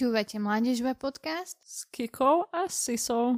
Počúvate 0.00 0.40
Mládežba 0.40 0.96
podcast 0.96 1.60
s 1.60 1.84
Kikou 1.92 2.48
a 2.56 2.72
Sisou. 2.72 3.36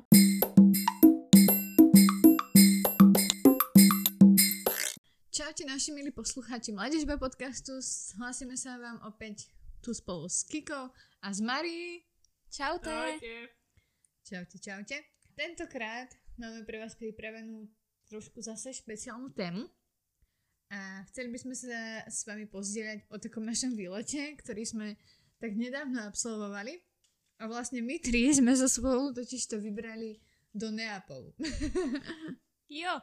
Čaute 5.34 5.66
naši 5.66 5.90
milí 5.90 6.14
poslucháči 6.14 6.70
Mládežba 6.70 7.18
podcastu. 7.18 7.82
Hlásime 8.14 8.54
sa 8.54 8.78
vám 8.78 9.02
opäť 9.02 9.50
tu 9.82 9.90
spolu 9.90 10.30
s 10.30 10.46
Kikou 10.46 10.86
a 10.94 11.28
s 11.34 11.42
Marí. 11.42 12.06
Čaute. 12.46 13.18
Čaute, 14.22 14.56
čaute. 14.62 15.02
Tentokrát 15.34 16.14
máme 16.38 16.62
pre 16.62 16.78
vás 16.78 16.94
pripravenú 16.94 17.66
trošku 18.06 18.38
zase 18.38 18.70
špeciálnu 18.70 19.34
tému. 19.34 19.66
A 20.70 21.02
chceli 21.10 21.34
by 21.34 21.38
sme 21.42 21.58
sa 21.58 22.06
s 22.06 22.22
vami 22.22 22.46
pozdieľať 22.46 23.10
o 23.10 23.18
takom 23.18 23.42
našom 23.42 23.74
výlete, 23.74 24.38
ktorý 24.38 24.62
sme 24.62 24.94
tak 25.42 25.58
nedávno 25.58 26.06
absolvovali. 26.06 26.78
A 27.42 27.50
vlastne 27.50 27.82
my 27.82 27.98
tri 27.98 28.30
sme 28.38 28.54
so 28.54 28.70
spolu 28.70 29.10
totiž 29.10 29.50
to 29.50 29.58
vybrali 29.58 30.22
do 30.54 30.70
Neapolu. 30.70 31.34
jo. 32.82 32.94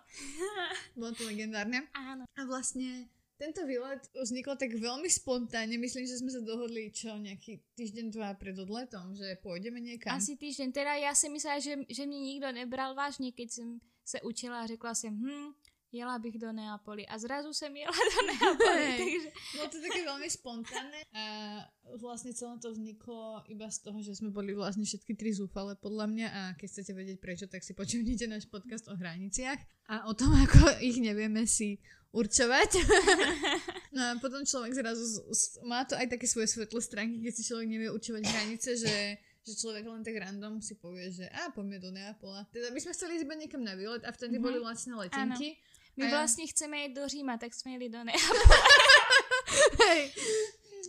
Bolo 0.99 1.11
to 1.11 1.27
legendárne. 1.27 1.91
Áno. 1.91 2.23
A 2.23 2.41
vlastne 2.47 3.11
tento 3.35 3.67
výlet 3.67 4.03
vznikol 4.15 4.55
tak 4.55 4.71
veľmi 4.71 5.11
spontánne. 5.11 5.75
Myslím, 5.75 6.07
že 6.07 6.23
sme 6.23 6.31
sa 6.31 6.39
dohodli 6.39 6.91
čo 6.95 7.19
nejaký 7.19 7.59
týždeň, 7.75 8.05
dva 8.15 8.31
pred 8.39 8.55
odletom, 8.55 9.11
že 9.15 9.35
pôjdeme 9.43 9.83
niekam. 9.83 10.15
Asi 10.15 10.39
týždeň. 10.39 10.71
Teda 10.71 10.95
ja 10.95 11.11
si 11.11 11.27
myslela, 11.27 11.59
že, 11.59 11.83
že 11.91 12.03
mě 12.07 12.19
nikto 12.19 12.47
nebral 12.51 12.95
vážne, 12.95 13.35
keď 13.35 13.49
som 13.51 13.67
sa 14.03 14.19
učila 14.23 14.63
a 14.63 14.69
řekla 14.69 14.91
som, 14.95 15.13
hm, 15.13 15.53
jela 15.91 16.19
bych 16.19 16.37
do 16.37 16.51
Neapoli. 16.51 17.07
A 17.07 17.17
zrazu 17.17 17.53
jsem 17.53 17.71
jela 17.75 17.91
do 17.91 18.19
Neapoli, 18.27 18.85
Hej. 18.85 18.97
takže... 18.97 19.29
Bolo 19.57 19.67
to 19.69 19.77
také 19.81 19.99
veľmi 20.05 20.29
spontánne 20.29 20.99
a 21.11 21.23
vlastne 21.97 22.31
celé 22.31 22.53
to 22.57 22.69
vzniklo 22.69 23.41
iba 23.47 23.65
z 23.67 23.77
toho, 23.81 23.97
že 23.99 24.13
sme 24.13 24.29
boli 24.29 24.53
vlastne 24.53 24.85
všetky 24.85 25.17
tri 25.17 25.33
zúfale 25.33 25.73
podľa 25.75 26.05
mňa 26.07 26.27
a 26.29 26.41
keď 26.53 26.67
chcete 26.69 26.91
vedieť 26.93 27.17
prečo, 27.17 27.45
tak 27.45 27.61
si 27.61 27.73
počujte 27.73 28.25
náš 28.25 28.45
podcast 28.45 28.85
o 28.87 28.95
hraniciach 28.95 29.57
a 29.89 30.05
o 30.05 30.13
tom, 30.13 30.29
ako 30.45 30.77
ich 30.79 31.01
nevieme 31.01 31.43
si 31.43 31.81
určovať. 32.09 32.69
no 33.95 34.01
a 34.01 34.11
potom 34.17 34.41
človek 34.41 34.73
zrazu, 34.73 35.01
z- 35.01 35.21
z- 35.27 35.49
má 35.63 35.81
to 35.83 35.93
aj 35.93 36.07
také 36.07 36.25
svoje 36.25 36.47
svetlé 36.47 36.79
stránky, 36.79 37.17
keď 37.19 37.33
si 37.33 37.43
človek 37.43 37.67
nevie 37.67 37.89
určovať 37.89 38.23
hranice, 38.23 38.77
že 38.77 38.95
že 39.39 39.55
človek 39.55 39.87
len 39.87 40.03
tak 40.03 40.13
random 40.13 40.59
si 40.59 40.75
povie, 40.75 41.09
že 41.09 41.25
a 41.25 41.49
poďme 41.49 41.79
do 41.79 41.89
Neapola. 41.89 42.45
Teda 42.51 42.69
my 42.69 42.77
sme 42.77 42.91
chceli 42.91 43.17
ísť 43.17 43.23
iba 43.23 43.33
niekam 43.33 43.63
na 43.63 43.73
výlet 43.73 44.03
a 44.03 44.11
vtedy 44.11 44.35
Mhm. 44.37 44.43
boli 44.43 44.57
lacné 44.59 44.93
letenky. 44.99 45.55
My 45.99 46.07
A 46.07 46.07
ja- 46.07 46.15
vlastne 46.23 46.47
chceme 46.47 46.87
ísť 46.87 46.95
do 46.95 47.03
Říma, 47.03 47.35
tak 47.35 47.51
sme 47.51 47.75
jeli 47.75 47.91
do 47.91 47.99
Neapoli. 47.99 48.39
Hej. 49.83 50.01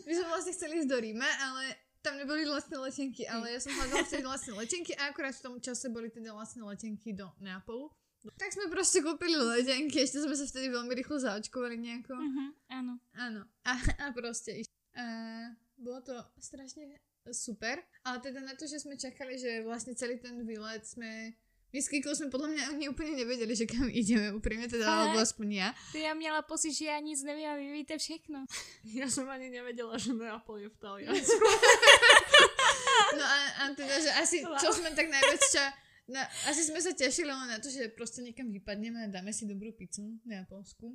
My 0.06 0.12
sme 0.14 0.26
vlastne 0.30 0.52
chceli 0.54 0.72
ísť 0.78 0.90
do 0.90 0.98
Ríma, 1.02 1.26
ale 1.26 1.62
tam 2.00 2.16
neboli 2.16 2.46
vlastné 2.46 2.78
letenky, 2.78 3.26
ale 3.26 3.52
ja 3.52 3.60
som 3.60 3.74
hľadala 3.74 4.06
vtedy 4.06 4.22
vlastné 4.24 4.52
letenky 4.56 4.92
a 4.96 5.10
akurát 5.10 5.34
v 5.36 5.44
tom 5.44 5.54
čase 5.58 5.90
boli 5.90 6.08
teda 6.08 6.32
vlastné 6.32 6.62
letenky 6.64 7.12
do 7.12 7.26
Neapolu. 7.42 7.90
Tak 8.36 8.52
sme 8.52 8.68
proste 8.68 9.00
kúpili 9.00 9.32
letenky, 9.34 10.04
ešte 10.04 10.20
sme 10.20 10.36
sa 10.36 10.44
vtedy 10.44 10.68
veľmi 10.68 10.92
rýchlo 10.92 11.16
zaočkovali 11.18 11.76
nejako. 11.80 12.14
Mhm, 12.16 12.44
áno. 12.68 12.94
Áno. 13.16 13.42
A, 13.64 13.72
a 13.76 14.06
proste 14.12 14.60
a 14.94 15.04
bolo 15.74 16.04
to 16.04 16.14
strašne 16.36 17.00
super, 17.32 17.80
ale 18.04 18.16
teda 18.20 18.44
na 18.44 18.52
to, 18.56 18.68
že 18.68 18.82
sme 18.82 19.00
čakali, 19.00 19.40
že 19.40 19.64
vlastne 19.64 19.96
celý 19.96 20.20
ten 20.20 20.40
výlet 20.44 20.84
sme 20.84 21.32
my 21.70 21.78
s 21.78 21.86
Kikou 21.86 22.10
sme 22.10 22.34
podľa 22.34 22.50
mňa 22.50 22.62
ani 22.74 22.84
úplne 22.90 23.14
nevedeli, 23.14 23.54
že 23.54 23.66
kam 23.66 23.86
ideme, 23.86 24.34
úprimne 24.34 24.66
teda, 24.66 24.82
Fakt? 24.82 24.98
alebo 25.06 25.18
aspoň 25.22 25.48
ja. 25.54 25.68
To 25.94 25.98
ja 26.02 26.12
měla 26.18 26.42
pocit, 26.42 26.74
že 26.74 26.90
ja 26.90 26.98
nic 26.98 27.22
neviem 27.22 27.46
a 27.46 27.54
vy 27.54 27.66
víte 27.70 27.94
všechno. 27.94 28.42
Ja 28.98 29.06
som 29.06 29.30
ani 29.30 29.50
nevedela, 29.50 29.94
že 29.94 30.10
Neapol 30.10 30.66
je 30.66 30.68
v 30.68 30.76
Taliansku. 30.78 31.46
No 33.10 33.26
a, 33.26 33.38
a 33.66 33.74
teda, 33.74 33.98
že 33.98 34.10
asi, 34.22 34.38
čo 34.62 34.70
sme 34.70 34.94
tak 34.94 35.10
najviac 35.10 35.42
ča, 35.50 35.66
na, 36.10 36.26
asi 36.50 36.66
sme 36.66 36.78
sa 36.82 36.94
tešili 36.94 37.30
len 37.30 37.50
na 37.50 37.58
to, 37.62 37.70
že 37.70 37.90
proste 37.94 38.22
niekam 38.22 38.50
vypadneme 38.50 39.06
a 39.06 39.10
dáme 39.10 39.30
si 39.30 39.46
dobrú 39.46 39.74
pizzu 39.74 40.18
na 40.26 40.42
Polsku. 40.46 40.94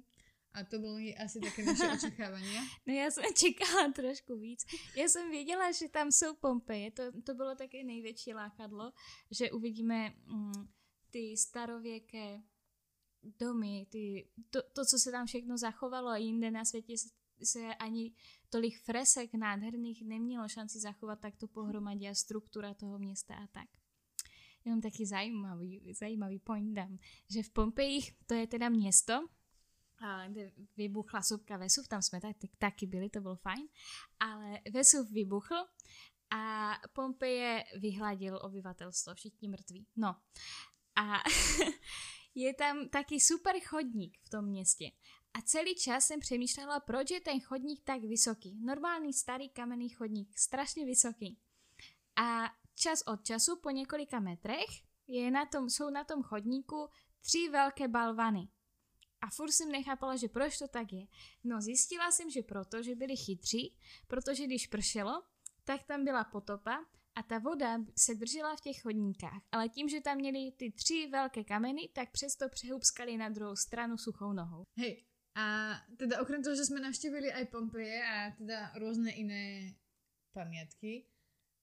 A 0.55 0.63
to 0.63 0.79
boli 0.79 1.11
asi 1.19 1.43
také 1.43 1.67
naše 1.67 1.83
očakávania. 1.99 2.63
No 2.87 2.95
ja 2.95 3.11
som 3.11 3.27
čekala 3.35 3.91
trošku 3.91 4.39
víc. 4.39 4.63
Ja 4.95 5.11
som 5.11 5.27
věděla, 5.27 5.75
že 5.75 5.91
tam 5.91 6.11
jsou 6.11 6.39
Pompeje. 6.39 6.91
To, 6.95 7.11
to 7.21 7.35
bylo 7.35 7.55
také 7.55 7.83
největší 7.83 8.33
lákadlo, 8.33 8.95
že 9.31 9.51
uvidíme 9.51 10.15
mm, 10.25 10.67
ty 11.11 11.37
starověké 11.37 12.41
domy, 13.39 13.87
ty, 13.89 14.27
to, 14.49 14.61
to, 14.73 14.85
co 14.85 14.99
se 14.99 15.11
tam 15.11 15.25
všechno 15.25 15.57
zachovalo 15.57 16.09
a 16.09 16.17
jinde 16.17 16.51
na 16.51 16.65
světě 16.65 16.97
se, 16.97 17.09
se 17.43 17.75
ani 17.75 18.13
tolik 18.49 18.79
fresek 18.79 19.33
nádherných 19.33 20.07
nemělo 20.07 20.47
šanci 20.47 20.79
zachovat 20.79 21.19
takto 21.19 21.47
pohromadě 21.47 22.09
a 22.09 22.13
struktura 22.13 22.73
toho 22.73 22.99
města 22.99 23.35
a 23.35 23.47
tak. 23.47 23.69
Jenom 24.65 24.81
taky 24.81 25.05
zajímavý, 25.05 25.93
zajímavý 25.99 26.39
point 26.39 26.73
dám, 26.73 26.97
že 27.29 27.43
v 27.43 27.49
Pompejích, 27.49 28.11
to 28.25 28.33
je 28.33 28.47
teda 28.47 28.69
město, 28.69 29.27
kde 30.27 30.51
vybuchla 30.77 31.21
sopka 31.21 31.57
Vesuv, 31.57 31.87
tam 31.87 32.01
jsme 32.01 32.21
tak, 32.21 32.35
taky 32.57 32.87
byli, 32.87 33.09
to 33.09 33.21
bylo 33.21 33.35
fajn, 33.35 33.67
ale 34.19 34.59
Vesuv 34.73 35.11
vybuchl 35.11 35.55
a 36.29 36.73
Pompeje 36.93 37.63
vyhladil 37.79 38.39
obyvatelstvo, 38.41 39.15
všichni 39.15 39.49
mrtví. 39.49 39.87
No 39.95 40.15
a 40.95 41.23
je 42.35 42.53
tam 42.53 42.89
taky 42.89 43.19
super 43.19 43.59
chodník 43.59 44.17
v 44.23 44.29
tom 44.29 44.45
městě. 44.45 44.91
A 45.33 45.41
celý 45.41 45.75
čas 45.75 46.05
jsem 46.05 46.19
přemýšlela, 46.19 46.79
proč 46.79 47.11
je 47.11 47.21
ten 47.21 47.39
chodník 47.41 47.83
tak 47.83 48.01
vysoký. 48.01 48.57
Normální 48.65 49.13
starý 49.13 49.49
kamenný 49.49 49.89
chodník, 49.89 50.37
strašně 50.37 50.85
vysoký. 50.85 51.39
A 52.15 52.49
čas 52.75 53.01
od 53.01 53.23
času, 53.23 53.59
po 53.63 53.69
několika 53.69 54.19
metrech, 54.19 54.69
je 55.07 55.31
na 55.31 55.45
tom, 55.45 55.69
jsou 55.69 55.89
na 55.89 56.03
tom 56.03 56.23
chodníku 56.23 56.89
tři 57.21 57.49
velké 57.51 57.87
balvany. 57.87 58.47
A 59.25 59.29
furt 59.29 59.51
jsem 59.51 59.71
nechápala, 59.71 60.15
že 60.15 60.27
proč 60.27 60.57
to 60.57 60.67
tak 60.67 60.93
je. 60.93 61.05
No 61.43 61.61
zjistila 61.61 62.11
jsem, 62.11 62.29
že 62.29 62.41
proto, 62.41 62.83
že 62.83 62.95
byli 62.95 63.17
chytří, 63.17 63.73
protože 64.07 64.45
když 64.45 64.67
pršelo, 64.67 65.23
tak 65.63 65.83
tam 65.83 66.05
byla 66.05 66.23
potopa 66.23 66.85
a 67.15 67.23
ta 67.23 67.39
voda 67.39 67.77
se 67.97 68.15
držela 68.15 68.55
v 68.55 68.61
těch 68.61 68.81
chodníkách. 68.81 69.41
Ale 69.51 69.69
tím, 69.69 69.89
že 69.89 70.01
tam 70.01 70.17
měli 70.17 70.51
ty 70.51 70.71
tři 70.71 71.07
velké 71.11 71.43
kameny, 71.43 71.89
tak 71.93 72.11
přesto 72.11 72.49
přehubskali 72.49 73.17
na 73.17 73.29
druhou 73.29 73.55
stranu 73.55 73.97
suchou 73.97 74.33
nohou. 74.33 74.63
Hej, 74.77 75.03
a 75.35 75.75
teda 75.97 76.21
okrem 76.21 76.43
toho, 76.43 76.55
že 76.55 76.63
sme 76.63 76.79
navštívili 76.79 77.27
aj 77.27 77.51
Pompeje 77.51 77.99
a 77.99 78.31
teda 78.39 78.71
rôzne 78.79 79.11
iné 79.11 79.75
pamiatky, 80.31 81.03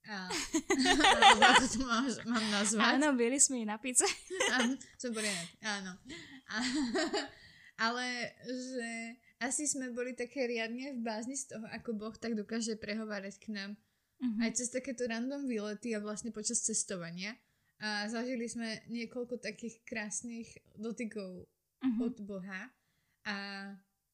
a, 0.02 0.26
ako 1.54 1.66
to 1.70 1.78
mám, 1.86 2.04
mám 2.26 2.46
nazvať. 2.50 2.98
Ano, 2.98 3.14
byli 3.14 3.40
jsme 3.40 3.56
i 3.56 3.64
na 3.64 3.78
pice. 3.78 4.04
Áno, 4.50 4.74
som 4.98 5.14
poriadok, 5.14 5.48
áno. 5.62 5.94
A, 6.50 6.56
ale 7.77 8.06
že 8.44 8.91
asi 9.38 9.66
sme 9.66 9.91
boli 9.91 10.12
také 10.12 10.47
riadne 10.47 10.94
v 10.94 11.03
bázni 11.03 11.34
z 11.34 11.56
toho, 11.56 11.66
ako 11.69 11.93
Boh 11.93 12.15
tak 12.15 12.34
dokáže 12.34 12.77
prehovárať 12.77 13.38
k 13.38 13.49
nám 13.53 13.72
Mhm. 14.22 14.38
aj 14.38 14.50
cez 14.55 14.71
takéto 14.71 15.03
random 15.03 15.50
výlety 15.50 15.91
a 15.93 16.00
vlastne 16.00 16.31
počas 16.31 16.62
cestovania. 16.62 17.34
A 17.83 18.06
zažili 18.06 18.47
sme 18.47 18.78
niekoľko 18.87 19.43
takých 19.43 19.83
krásnych 19.83 20.47
dotykov 20.78 21.50
Mhm. 21.83 21.99
od 21.99 22.16
Boha 22.22 22.71
a 23.27 23.34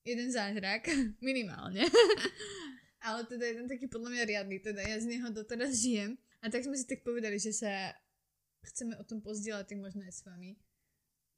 jeden 0.01 0.33
zázrak, 0.33 0.89
minimálne. 1.21 1.85
Ale 3.05 3.29
teda 3.29 3.45
jeden 3.47 3.69
taký 3.69 3.85
podľa 3.87 4.11
mňa 4.11 4.25
riadny, 4.25 4.57
teda 4.59 4.81
ja 4.81 4.97
z 4.97 5.07
neho 5.07 5.29
doteraz 5.29 5.77
žijem. 5.77 6.17
A 6.41 6.49
tak 6.49 6.65
sme 6.65 6.73
si 6.75 6.89
tak 6.89 7.05
povedali, 7.05 7.37
že 7.37 7.53
sa 7.53 7.93
chceme 8.65 8.97
o 8.97 9.05
tom 9.05 9.21
pozdieľať 9.21 9.71
tak 9.71 9.79
možno 9.79 10.03
aj 10.03 10.15
s 10.15 10.25
vami. 10.25 10.57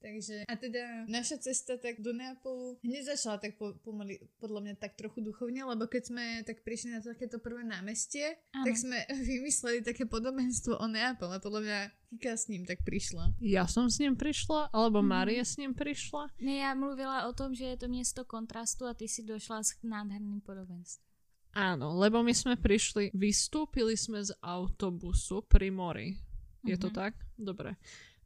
Takže, 0.01 0.49
a 0.49 0.55
teda 0.55 1.05
naša 1.07 1.37
cesta 1.39 1.77
tak 1.77 2.01
do 2.01 2.11
Neapolu 2.11 2.81
hneď 2.81 3.05
začala 3.11 3.37
tak 3.37 3.55
po, 3.55 3.77
pomaly, 3.79 4.17
podľa 4.37 4.61
mňa 4.63 4.75
tak 4.75 4.97
trochu 4.97 5.21
duchovne, 5.21 5.61
lebo 5.63 5.85
keď 5.85 6.03
sme 6.07 6.25
tak 6.41 6.61
prišli 6.61 6.89
na 6.91 7.01
takéto 7.01 7.37
prvé 7.37 7.61
námestie, 7.63 8.41
Áno. 8.51 8.65
tak 8.65 8.75
sme 8.75 8.97
vymysleli 9.31 9.81
také 9.83 10.05
podobenstvo 10.05 10.75
o 10.75 10.87
Neapole. 10.87 11.37
Podľa 11.37 11.61
mňa 11.61 11.79
Kika 12.11 12.33
s 12.33 12.49
ním 12.49 12.65
tak 12.65 12.81
prišla. 12.81 13.39
Ja 13.39 13.65
som 13.65 13.87
s 13.87 13.99
ním 13.99 14.17
prišla, 14.17 14.69
alebo 14.69 14.99
Mhm. 14.99 15.07
Marie 15.07 15.43
s 15.43 15.55
ním 15.55 15.71
prišla. 15.71 16.33
Ne, 16.41 16.57
já 16.59 16.73
mluvila 16.73 17.29
o 17.29 17.33
tom, 17.33 17.53
že 17.53 17.65
je 17.67 17.77
to 17.77 17.87
město 17.87 18.25
kontrastu 18.25 18.87
a 18.87 18.95
ty 18.95 19.05
si 19.05 19.23
došla 19.23 19.63
s 19.63 19.77
nádherným 19.81 20.41
podobenstvím. 20.41 21.07
Áno, 21.53 21.93
lebo 21.95 22.19
my 22.21 22.31
sme 22.31 22.55
prišli, 22.55 23.11
vystúpili 23.13 23.95
sme 23.95 24.23
z 24.23 24.33
autobusu 24.41 25.43
pri 25.43 25.69
mori. 25.69 26.15
Je 26.63 26.75
to 26.75 26.87
Mhm. 26.87 26.95
tak? 26.95 27.13
Dobre. 27.35 27.75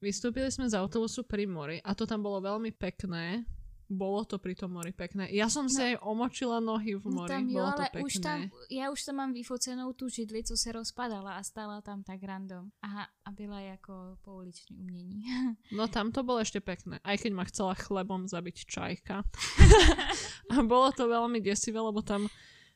Vystúpili 0.05 0.53
sme 0.53 0.69
z 0.69 0.77
autobusu 0.77 1.25
pri 1.25 1.49
mori 1.49 1.81
a 1.81 1.97
to 1.97 2.05
tam 2.05 2.21
bolo 2.21 2.37
veľmi 2.39 2.77
pekné. 2.77 3.49
Bolo 3.85 4.25
to 4.25 4.41
pri 4.41 4.57
tom 4.57 4.73
mori 4.73 4.93
pekné. 4.93 5.29
Ja 5.29 5.49
som 5.53 5.69
si 5.69 5.77
No. 5.77 5.85
aj 5.85 5.95
omočila 6.01 6.57
nohy 6.57 6.97
v 6.97 7.05
No 7.05 7.21
mori. 7.21 7.29
tam 7.29 7.45
jo, 7.45 7.53
bolo 7.55 7.71
to 7.73 7.85
ale 7.85 7.93
pekné. 7.93 8.05
už 8.05 8.13
tam, 8.17 8.39
já 8.73 8.87
už 8.91 9.01
tam 9.05 9.15
mám 9.17 9.31
vyfocenou 9.33 9.93
tu 9.93 10.09
židli, 10.09 10.41
co 10.45 10.57
se 10.57 10.73
rozpadala 10.73 11.37
a 11.37 11.43
stála 11.43 11.81
tam 11.81 12.03
tak 12.03 12.21
random. 12.25 12.69
A, 12.83 13.05
a 13.25 13.31
byla 13.33 13.61
jako 13.61 13.93
pouliční 14.25 14.77
umění. 14.77 15.23
No 15.77 15.89
tam 15.89 16.13
to 16.13 16.25
bolo 16.25 16.41
ešte 16.41 16.61
pekné, 16.65 16.97
aj 17.05 17.17
keď 17.19 17.33
ma 17.37 17.45
chcela 17.45 17.77
chlebom 17.77 18.25
zabiť 18.25 18.57
čajka. 18.65 19.21
a 20.53 20.57
bolo 20.65 20.89
to 20.93 21.05
veľmi 21.05 21.41
desivé, 21.41 21.81
lebo 21.81 22.01
tam 22.01 22.29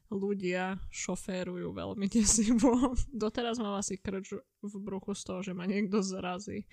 ľudia 0.09 0.77
šoférujú 0.89 1.73
veľmi 1.73 2.05
desivo. 2.09 2.97
Doteraz 3.13 3.57
mám 3.57 3.77
asi 3.77 3.97
krč 3.97 4.37
v 4.61 4.75
bruchu 4.77 5.13
z 5.13 5.23
toho, 5.25 5.41
že 5.43 5.53
ma 5.53 5.65
niekto 5.65 6.01
zrazí. 6.01 6.65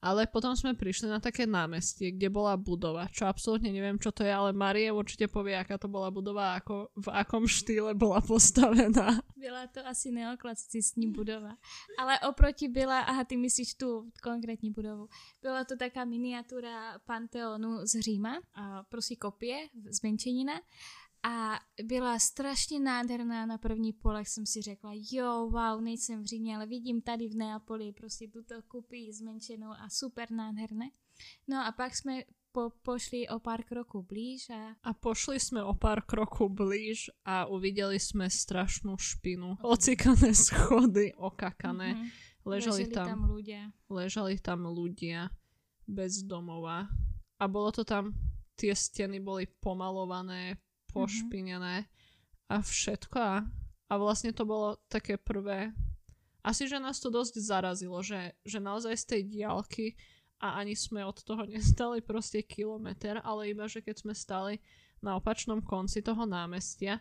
Ale 0.00 0.24
potom 0.24 0.56
sme 0.56 0.72
prišli 0.72 1.12
na 1.12 1.20
také 1.20 1.44
námestie, 1.44 2.16
kde 2.16 2.32
bola 2.32 2.56
budova, 2.56 3.04
čo 3.12 3.28
absolútne 3.28 3.68
neviem, 3.68 4.00
čo 4.00 4.08
to 4.08 4.24
je, 4.24 4.32
ale 4.32 4.56
Marie 4.56 4.88
určite 4.88 5.28
povie, 5.28 5.52
aká 5.52 5.76
to 5.76 5.92
bola 5.92 6.08
budova, 6.08 6.56
ako, 6.56 6.88
v 6.96 7.08
akom 7.12 7.44
štýle 7.44 7.92
bola 7.92 8.24
postavená. 8.24 9.20
Byla 9.36 9.68
to 9.68 9.84
asi 9.84 10.08
neoklasicistní 10.08 11.12
budova. 11.12 11.60
Ale 12.00 12.16
oproti 12.24 12.68
byla, 12.68 13.00
aha, 13.00 13.24
ty 13.24 13.36
myslíš 13.36 13.74
tu 13.74 14.08
konkrétní 14.24 14.72
budovu. 14.72 15.08
Byla 15.42 15.64
to 15.64 15.76
taká 15.76 16.08
miniatúra 16.08 16.96
Panteonu 17.04 17.84
z 17.84 18.00
Říma, 18.00 18.40
prosí 18.88 19.16
kopie, 19.16 19.68
zmenšenina 19.90 20.56
a 21.22 21.60
byla 21.82 22.18
strašně 22.18 22.80
nádherná 22.80 23.46
na 23.46 23.58
první 23.58 23.92
polech 23.92 24.28
jsem 24.28 24.46
si 24.46 24.62
řekla, 24.62 24.90
jo, 25.12 25.50
wow, 25.50 25.80
nejsem 25.80 26.22
v 26.22 26.26
Římě, 26.26 26.56
ale 26.56 26.66
vidím 26.66 27.02
tady 27.02 27.28
v 27.28 27.36
Neapoli 27.36 27.92
prostě 27.92 28.28
tuto 28.28 28.62
kupy 28.68 29.12
zmenšenou 29.12 29.70
a 29.70 29.88
super 29.88 30.30
nádherné. 30.30 30.90
No 31.48 31.66
a 31.66 31.72
pak 31.72 31.96
jsme 31.96 32.22
po, 32.52 32.70
pošli 32.82 33.28
o 33.28 33.38
pár 33.38 33.62
kroků 33.62 34.02
blíž 34.02 34.50
a... 34.50 34.74
A 34.82 34.94
pošli 34.94 35.40
jsme 35.40 35.64
o 35.64 35.74
pár 35.74 36.02
kroků 36.02 36.48
blíž 36.48 37.10
a 37.24 37.46
uviděli 37.46 38.00
jsme 38.00 38.30
strašnú 38.30 38.96
špinu. 38.98 39.56
Ocikané 39.62 40.34
schody, 40.34 41.14
okakané. 41.14 41.94
Mm-hmm. 41.94 42.10
Ležali, 42.44 42.88
ležali 42.88 42.94
tam, 42.94 43.06
tam 43.08 43.20
ľudia. 43.28 43.62
ležali 43.92 44.34
tam 44.40 44.60
ľudia 44.64 45.28
bez 45.84 46.24
domova. 46.24 46.88
A 47.36 47.44
bolo 47.48 47.68
to 47.68 47.84
tam, 47.84 48.16
tie 48.56 48.72
steny 48.72 49.20
boli 49.20 49.44
pomalované, 49.60 50.56
pošpinené 50.92 51.86
a 52.50 52.56
všetko. 52.58 53.16
A, 53.18 53.36
a 53.90 53.94
vlastne 53.98 54.34
to 54.34 54.42
bolo 54.42 54.78
také 54.90 55.16
prvé. 55.16 55.70
Asi, 56.40 56.64
že 56.66 56.80
nás 56.80 56.98
to 56.98 57.12
dosť 57.12 57.36
zarazilo, 57.38 58.00
že, 58.00 58.32
že 58.42 58.58
naozaj 58.58 58.94
z 58.96 59.04
tej 59.04 59.22
diálky 59.28 59.86
a 60.40 60.56
ani 60.56 60.72
sme 60.72 61.04
od 61.04 61.20
toho 61.20 61.44
nestali 61.52 62.00
proste 62.00 62.40
kilometr, 62.42 63.20
ale 63.20 63.52
iba, 63.52 63.68
že 63.68 63.84
keď 63.84 63.96
sme 64.02 64.14
stali 64.16 64.58
na 65.00 65.16
opačnom 65.16 65.64
konci 65.64 66.04
toho 66.04 66.28
námestia, 66.28 67.00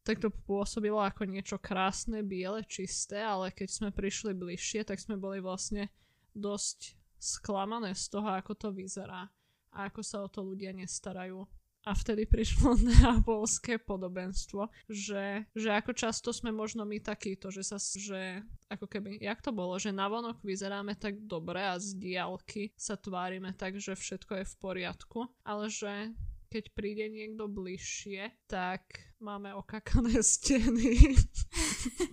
tak 0.00 0.18
to 0.18 0.32
pôsobilo 0.32 0.98
ako 0.98 1.28
niečo 1.28 1.60
krásne, 1.60 2.24
biele, 2.24 2.64
čisté, 2.64 3.20
ale 3.20 3.52
keď 3.52 3.68
sme 3.68 3.88
prišli 3.92 4.32
bližšie, 4.32 4.82
tak 4.88 4.96
sme 4.96 5.20
boli 5.20 5.44
vlastne 5.44 5.92
dosť 6.32 6.96
sklamané 7.20 7.92
z 7.92 8.08
toho, 8.08 8.32
ako 8.32 8.56
to 8.56 8.68
vyzerá 8.72 9.28
a 9.70 9.86
ako 9.86 10.00
sa 10.00 10.24
o 10.24 10.28
to 10.32 10.40
ľudia 10.42 10.72
nestarajú. 10.72 11.44
A 11.88 11.96
vtedy 11.96 12.28
prišlo 12.28 12.76
neapolské 12.92 13.80
podobenstvo, 13.80 14.68
že, 14.84 15.48
že 15.56 15.70
ako 15.72 15.96
často 15.96 16.28
sme 16.28 16.52
možno 16.52 16.84
my 16.84 17.00
takýto, 17.00 17.48
že 17.48 17.64
sa, 17.64 17.80
že 17.80 18.44
ako 18.68 18.84
keby, 18.84 19.16
jak 19.16 19.40
to 19.40 19.48
bolo, 19.48 19.80
že 19.80 19.88
navonok 19.88 20.44
vyzeráme 20.44 20.92
tak 21.00 21.16
dobre 21.24 21.64
a 21.64 21.80
z 21.80 21.96
diálky 21.96 22.76
sa 22.76 23.00
tvárime 23.00 23.56
tak, 23.56 23.80
že 23.80 23.96
všetko 23.96 24.44
je 24.44 24.44
v 24.44 24.54
poriadku, 24.60 25.20
ale 25.40 25.72
že 25.72 26.12
keď 26.50 26.64
príde 26.74 27.06
niekto 27.08 27.46
bližšie, 27.46 28.28
tak 28.50 28.82
máme 29.22 29.54
okakané 29.56 30.20
steny. 30.36 31.16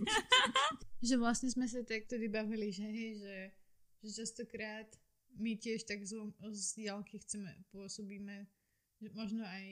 že 1.06 1.14
vlastne 1.20 1.52
sme 1.52 1.68
sa 1.68 1.84
tak 1.84 2.08
tedy 2.08 2.30
bavili, 2.30 2.72
že 2.72 2.88
že, 3.18 3.36
že 4.00 4.10
častokrát 4.24 4.88
my 5.38 5.54
tiež 5.60 5.84
tak 5.84 6.02
z, 6.02 6.18
z 6.56 6.68
diálky 6.78 7.20
chceme, 7.20 7.52
pôsobíme, 7.70 8.48
že 8.98 9.08
možno 9.14 9.46
aj 9.46 9.64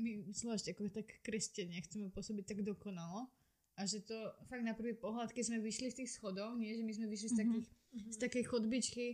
my 0.00 0.32
zvlášť 0.32 0.72
ako 0.72 0.88
tak 0.88 1.08
kresťania 1.20 1.84
chceme 1.84 2.08
pôsobiť 2.08 2.44
tak 2.46 2.60
dokonalo 2.64 3.28
a 3.76 3.80
že 3.88 4.04
to 4.04 4.16
fakt 4.48 4.60
na 4.60 4.76
prvý 4.76 4.92
pohľad, 4.92 5.32
keď 5.32 5.44
sme 5.52 5.58
vyšli 5.64 5.88
z 5.88 6.04
tých 6.04 6.10
schodov, 6.12 6.56
nie, 6.60 6.72
že 6.76 6.84
my 6.84 6.92
sme 6.92 7.06
vyšli 7.08 7.28
z, 7.32 7.36
takých, 7.40 7.66
mm-hmm. 7.68 8.12
z 8.12 8.16
takej 8.20 8.44
chodbičky, 8.44 9.06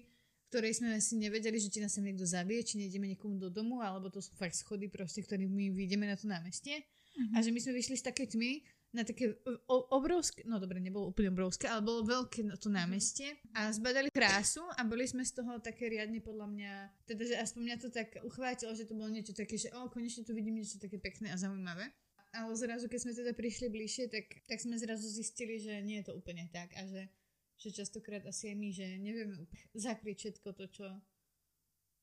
ktorej 0.50 0.72
sme 0.78 0.98
si 0.98 1.14
nevedeli, 1.18 1.58
že 1.58 1.70
či 1.70 1.78
nás 1.82 1.94
sem 1.94 2.02
niekto 2.02 2.26
zabije, 2.26 2.66
či 2.66 2.74
nejdeme 2.82 3.06
niekomu 3.14 3.38
do 3.38 3.50
domu, 3.50 3.82
alebo 3.82 4.10
to 4.10 4.18
sú 4.18 4.34
fakt 4.34 4.58
schody 4.58 4.90
proste, 4.90 5.22
ktorými 5.22 5.70
vyjdeme 5.74 6.06
na 6.06 6.18
to 6.18 6.26
námestie. 6.26 6.82
Mm-hmm. 6.82 7.34
A 7.34 7.36
že 7.42 7.50
my 7.54 7.58
sme 7.62 7.72
vyšli 7.78 7.94
z 7.98 8.04
takej 8.10 8.26
tmy 8.34 8.62
na 8.96 9.04
také 9.04 9.36
obrovské, 9.68 10.40
no 10.48 10.56
dobre, 10.56 10.80
nebolo 10.80 11.12
úplne 11.12 11.36
obrovské, 11.36 11.68
ale 11.68 11.84
bolo 11.84 12.08
veľké 12.08 12.48
na 12.48 12.56
to 12.56 12.72
námestie 12.72 13.36
a 13.52 13.68
zbadali 13.68 14.08
krásu 14.08 14.64
a 14.72 14.80
boli 14.88 15.04
sme 15.04 15.20
z 15.20 15.36
toho 15.36 15.60
také 15.60 15.92
riadne 15.92 16.24
podľa 16.24 16.48
mňa, 16.48 16.72
teda 17.04 17.22
že 17.28 17.36
aspoň 17.36 17.60
mňa 17.60 17.76
to 17.76 17.88
tak 17.92 18.08
uchvátilo, 18.24 18.72
že 18.72 18.88
to 18.88 18.96
bolo 18.96 19.12
niečo 19.12 19.36
také, 19.36 19.60
že 19.60 19.68
o, 19.76 19.92
konečne 19.92 20.24
tu 20.24 20.32
vidím 20.32 20.56
niečo 20.56 20.80
také 20.80 20.96
pekné 20.96 21.30
a 21.30 21.36
zaujímavé. 21.36 21.92
Ale 22.32 22.52
zrazu, 22.56 22.88
keď 22.88 23.00
sme 23.04 23.12
teda 23.12 23.32
prišli 23.36 23.68
bližšie, 23.68 24.08
tak, 24.08 24.28
tak 24.48 24.58
sme 24.60 24.76
zrazu 24.80 25.08
zistili, 25.08 25.60
že 25.60 25.84
nie 25.84 26.00
je 26.00 26.08
to 26.08 26.16
úplne 26.16 26.48
tak 26.48 26.72
a 26.76 26.84
že 26.88 27.08
že 27.56 27.72
častokrát 27.72 28.20
asi 28.28 28.52
aj 28.52 28.56
my, 28.56 28.68
že 28.68 28.86
nevieme 29.00 29.48
zakryť 29.72 30.16
všetko 30.16 30.48
to, 30.52 30.64
čo, 30.68 30.86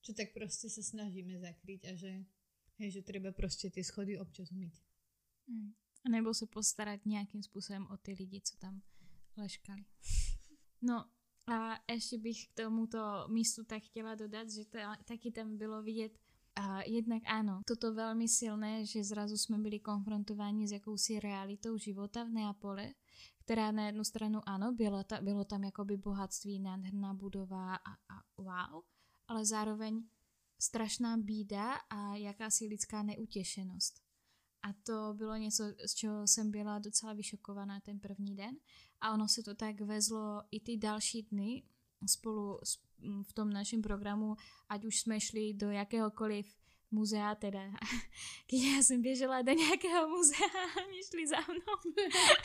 čo 0.01 0.11
tak 0.17 0.33
proste 0.33 0.65
sa 0.65 0.81
snažíme 0.81 1.37
zakryť 1.37 1.81
a 1.85 1.91
že, 1.93 2.25
hej, 2.81 2.89
že 2.99 3.01
treba 3.05 3.29
proste 3.29 3.69
tie 3.69 3.85
schody 3.85 4.17
občas 4.17 4.49
umyť. 4.49 4.73
Mm. 5.45 5.71
Nebo 6.09 6.33
se 6.33 6.45
postarat 6.45 7.05
nějakým 7.05 7.43
způsobem 7.43 7.87
o 7.87 7.97
ty 7.97 8.15
lidi, 8.19 8.41
co 8.41 8.57
tam 8.57 8.81
leškali. 9.37 9.85
No 10.81 11.05
a 11.47 11.79
ještě 11.91 12.17
bych 12.17 12.47
k 12.47 12.53
tomuto 12.53 13.27
místu 13.27 13.63
tak 13.63 13.83
chtěla 13.83 14.15
dodat, 14.15 14.49
že 14.49 14.65
to, 14.65 14.77
taky 15.05 15.31
tam 15.31 15.57
bylo 15.57 15.83
vidět 15.83 16.19
a 16.53 16.85
jednak 16.85 17.25
áno, 17.25 17.65
toto 17.65 17.97
veľmi 17.97 18.29
silné, 18.29 18.85
že 18.85 19.01
zrazu 19.01 19.41
sme 19.41 19.57
byli 19.57 19.81
konfrontováni 19.81 20.69
s 20.69 20.77
jakousi 20.77 21.17
realitou 21.17 21.77
života 21.81 22.23
v 22.23 22.29
Neapole, 22.29 22.93
která 23.41 23.71
na 23.71 23.85
jednu 23.89 24.03
stranu 24.03 24.41
ano, 24.45 24.71
bylo, 24.71 25.03
ta, 25.03 25.21
bylo 25.21 25.45
tam 25.45 25.63
jakoby 25.63 25.97
bohatství, 25.97 26.59
nádherná 26.59 27.13
budova 27.13 27.75
a, 27.75 27.91
a 28.09 28.15
wow, 28.37 28.83
ale 29.27 29.45
zároveň 29.45 30.03
strašná 30.59 31.17
bída 31.17 31.73
a 31.89 32.15
jakási 32.15 32.67
lidská 32.67 33.03
neutěšenost. 33.03 34.02
A 34.63 34.73
to 34.83 35.13
bylo 35.13 35.35
něco, 35.35 35.63
z 35.85 35.93
čeho 35.93 36.27
jsem 36.27 36.51
byla 36.51 36.79
docela 36.79 37.13
vyšokovaná 37.13 37.79
ten 37.79 37.99
první 37.99 38.35
den. 38.35 38.55
A 39.01 39.13
ono 39.13 39.27
se 39.27 39.43
to 39.43 39.55
tak 39.55 39.81
vezlo 39.81 40.41
i 40.51 40.59
ty 40.59 40.77
další 40.77 41.23
dny 41.23 41.63
spolu 42.07 42.59
v 43.23 43.33
tom 43.33 43.49
našem 43.49 43.81
programu, 43.81 44.35
ať 44.69 44.85
už 44.85 44.99
jsme 44.99 45.19
šli 45.19 45.53
do 45.53 45.71
jakéhokoliv 45.71 46.47
muzea 46.93 47.35
teda. 47.35 47.73
Keď 48.49 48.59
ja 48.61 48.79
som 48.85 49.01
biežela 49.01 49.41
do 49.41 49.51
nejakého 49.57 50.05
muzea 50.05 50.61
oni 50.85 51.01
šli 51.01 51.25
za 51.25 51.41
mnou. 51.41 51.77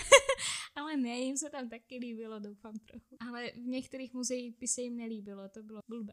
Ale 0.78 0.96
ne, 0.96 1.28
im 1.28 1.36
sa 1.36 1.52
tam 1.52 1.68
taky 1.68 2.00
líbilo, 2.00 2.40
doufám 2.40 2.72
trochu. 2.88 3.20
Ale 3.20 3.52
v 3.52 3.66
některých 3.66 4.14
muzeích 4.14 4.56
by 4.56 4.66
se 4.66 4.82
jim 4.82 4.96
nelíbilo, 4.96 5.48
to 5.48 5.62
bylo 5.62 5.80
blbé. 5.88 6.12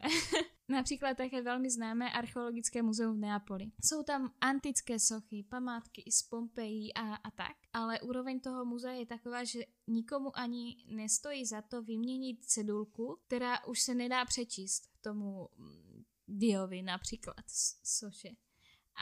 Například 0.68 1.16
také 1.16 1.42
velmi 1.42 1.70
známé 1.70 2.12
archeologické 2.12 2.82
muzeum 2.82 3.16
v 3.16 3.20
Neapoli. 3.20 3.72
Jsou 3.84 4.02
tam 4.02 4.32
antické 4.40 4.98
sochy, 4.98 5.42
památky 5.42 6.04
z 6.10 6.22
Pompeji 6.22 6.92
a, 6.92 7.14
a 7.14 7.30
tak, 7.30 7.56
ale 7.72 8.00
úroveň 8.00 8.40
toho 8.40 8.64
muzea 8.64 8.92
je 8.92 9.06
taková, 9.06 9.44
že 9.44 9.60
nikomu 9.86 10.38
ani 10.38 10.84
nestojí 10.88 11.46
za 11.46 11.62
to 11.62 11.82
vyměnit 11.82 12.44
cedulku, 12.44 13.18
která 13.26 13.64
už 13.64 13.80
se 13.80 13.94
nedá 13.94 14.24
přečíst 14.24 14.90
tomu 15.00 15.48
Diovi 16.28 16.82
například 16.82 17.44
soše. 17.84 18.30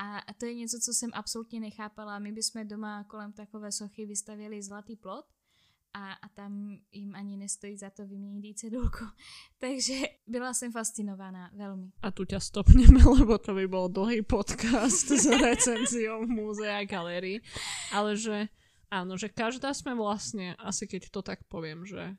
A 0.00 0.32
to 0.38 0.46
je 0.46 0.54
něco, 0.54 0.78
co 0.80 0.92
jsem 0.94 1.10
absolutně 1.12 1.60
nechápala. 1.60 2.18
My 2.18 2.32
bychom 2.32 2.68
doma 2.68 3.04
kolem 3.04 3.32
takové 3.32 3.72
sochy 3.72 4.06
vystavili 4.06 4.62
zlatý 4.62 4.96
plot 4.96 5.33
a, 5.94 6.12
a 6.12 6.28
tam 6.28 6.78
jim 6.92 7.14
ani 7.14 7.36
nestojí 7.36 7.76
za 7.76 7.90
to 7.90 8.06
vyměnit 8.06 8.58
cedulku. 8.58 9.04
Takže 9.58 9.94
byla 10.26 10.54
jsem 10.54 10.72
fascinovaná 10.72 11.50
veľmi. 11.54 11.92
A 12.02 12.10
tu 12.10 12.26
ťa 12.26 12.40
stopneme, 12.42 12.98
lebo 13.18 13.38
to 13.38 13.54
by 13.54 13.66
bol 13.70 13.86
dlhý 13.88 14.26
podcast 14.26 15.06
s 15.10 15.26
recenziou 15.46 16.26
múzea 16.26 16.82
a 16.82 16.84
galerii. 16.84 17.40
Ale 17.94 18.18
že 18.18 18.50
áno, 18.90 19.14
že 19.14 19.30
každá 19.30 19.70
sme 19.74 19.94
vlastne, 19.94 20.58
asi 20.58 20.90
keď 20.90 21.14
to 21.14 21.20
tak 21.22 21.46
poviem, 21.46 21.86
že 21.86 22.18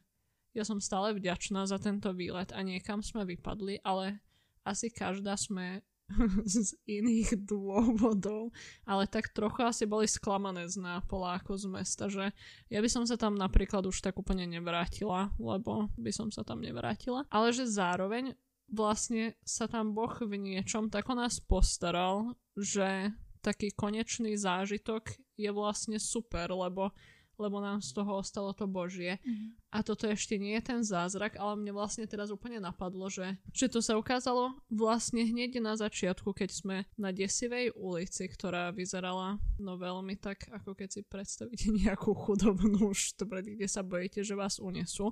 ja 0.55 0.63
som 0.63 0.79
stále 0.79 1.12
vďačná 1.12 1.67
za 1.67 1.75
tento 1.75 2.15
výlet 2.15 2.55
a 2.55 2.63
niekam 2.63 3.03
sme 3.03 3.27
vypadli, 3.27 3.84
ale 3.84 4.24
asi 4.63 4.88
každá 4.88 5.36
sme 5.36 5.84
z 6.45 6.77
iných 6.85 7.50
dôvodov, 7.50 8.53
ale 8.85 9.09
tak 9.09 9.33
trochu 9.33 9.65
asi 9.65 9.83
boli 9.89 10.05
sklamané 10.05 10.69
z 10.69 10.77
Nápola 10.77 11.41
ako 11.41 11.57
z 11.57 11.65
mesta, 11.65 12.05
že 12.07 12.29
ja 12.69 12.79
by 12.79 12.89
som 12.89 13.03
sa 13.09 13.17
tam 13.17 13.33
napríklad 13.33 13.85
už 13.89 14.05
tak 14.05 14.17
úplne 14.17 14.45
nevrátila, 14.45 15.33
lebo 15.41 15.89
by 15.97 16.12
som 16.13 16.29
sa 16.29 16.45
tam 16.45 16.62
nevrátila, 16.62 17.25
ale 17.33 17.50
že 17.50 17.65
zároveň 17.65 18.38
vlastne 18.69 19.38
sa 19.45 19.69
tam 19.69 19.93
Boh 19.93 20.13
v 20.21 20.38
niečom 20.38 20.89
tak 20.89 21.09
o 21.09 21.15
nás 21.17 21.38
postaral, 21.41 22.33
že 22.57 23.13
taký 23.45 23.69
konečný 23.77 24.33
zážitok 24.38 25.13
je 25.38 25.50
vlastne 25.53 26.01
super, 26.01 26.50
lebo 26.50 26.89
lebo 27.36 27.60
nám 27.60 27.80
z 27.84 27.96
toho 27.96 28.20
ostalo 28.20 28.51
to 28.51 28.68
Božie. 28.68 29.20
Mhm. 29.24 29.56
A 29.75 29.84
toto 29.84 30.08
ešte 30.08 30.39
nie 30.39 30.56
je 30.56 30.63
ten 30.63 30.82
zázrak, 30.82 31.36
ale 31.36 31.60
mne 31.60 31.75
vlastne 31.75 32.08
teraz 32.08 32.32
úplne 32.32 32.63
napadlo, 32.63 33.12
že, 33.12 33.36
že 33.51 33.68
to 33.68 33.84
sa 33.84 34.00
ukázalo 34.00 34.56
vlastne 34.72 35.27
hneď 35.27 35.60
na 35.60 35.75
začiatku, 35.75 36.32
keď 36.32 36.50
sme 36.50 36.77
na 36.96 37.12
Desivej 37.12 37.75
ulici, 37.75 38.32
ktorá 38.32 38.72
vyzerala 38.72 39.36
no 39.60 39.75
veľmi 39.75 40.15
tak, 40.15 40.48
ako 40.48 40.80
keď 40.80 40.89
si 40.96 41.01
predstavíte 41.04 41.68
nejakú 41.84 42.15
chudobnú 42.15 42.96
štvrť, 42.96 43.46
kde 43.60 43.68
sa 43.68 43.84
bojíte, 43.84 44.24
že 44.24 44.39
vás 44.39 44.63
unesú 44.63 45.12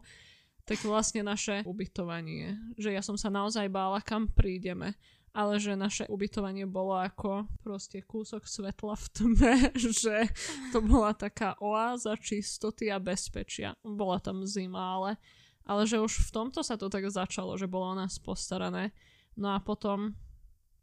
tak 0.63 0.79
vlastne 0.87 1.27
naše 1.27 1.59
ubytovanie, 1.67 2.55
že 2.79 2.95
ja 2.95 3.03
som 3.03 3.19
sa 3.19 3.27
naozaj 3.27 3.67
bála, 3.67 3.99
kam 3.99 4.31
prídeme 4.31 4.95
ale 5.33 5.57
že 5.57 5.73
naše 5.73 6.05
ubytovanie 6.05 6.69
bolo 6.69 6.93
ako 6.93 7.49
proste 7.65 8.05
kúsok 8.05 8.45
svetla 8.45 8.93
v 8.93 9.05
tme, 9.09 9.53
že 10.01 10.29
to 10.69 10.79
bola 10.79 11.17
taká 11.17 11.57
oáza 11.57 12.13
čistoty 12.15 12.93
a 12.93 13.01
bezpečia. 13.01 13.73
Bola 13.81 14.21
tam 14.21 14.45
zima, 14.45 15.01
ale, 15.01 15.17
ale 15.65 15.89
že 15.89 15.97
už 15.97 16.29
v 16.29 16.31
tomto 16.31 16.61
sa 16.61 16.77
to 16.77 16.85
tak 16.85 17.09
začalo, 17.09 17.57
že 17.57 17.65
bolo 17.65 17.91
o 17.91 17.99
nás 17.99 18.21
postarané. 18.21 18.93
No 19.33 19.57
a 19.57 19.57
potom 19.57 20.13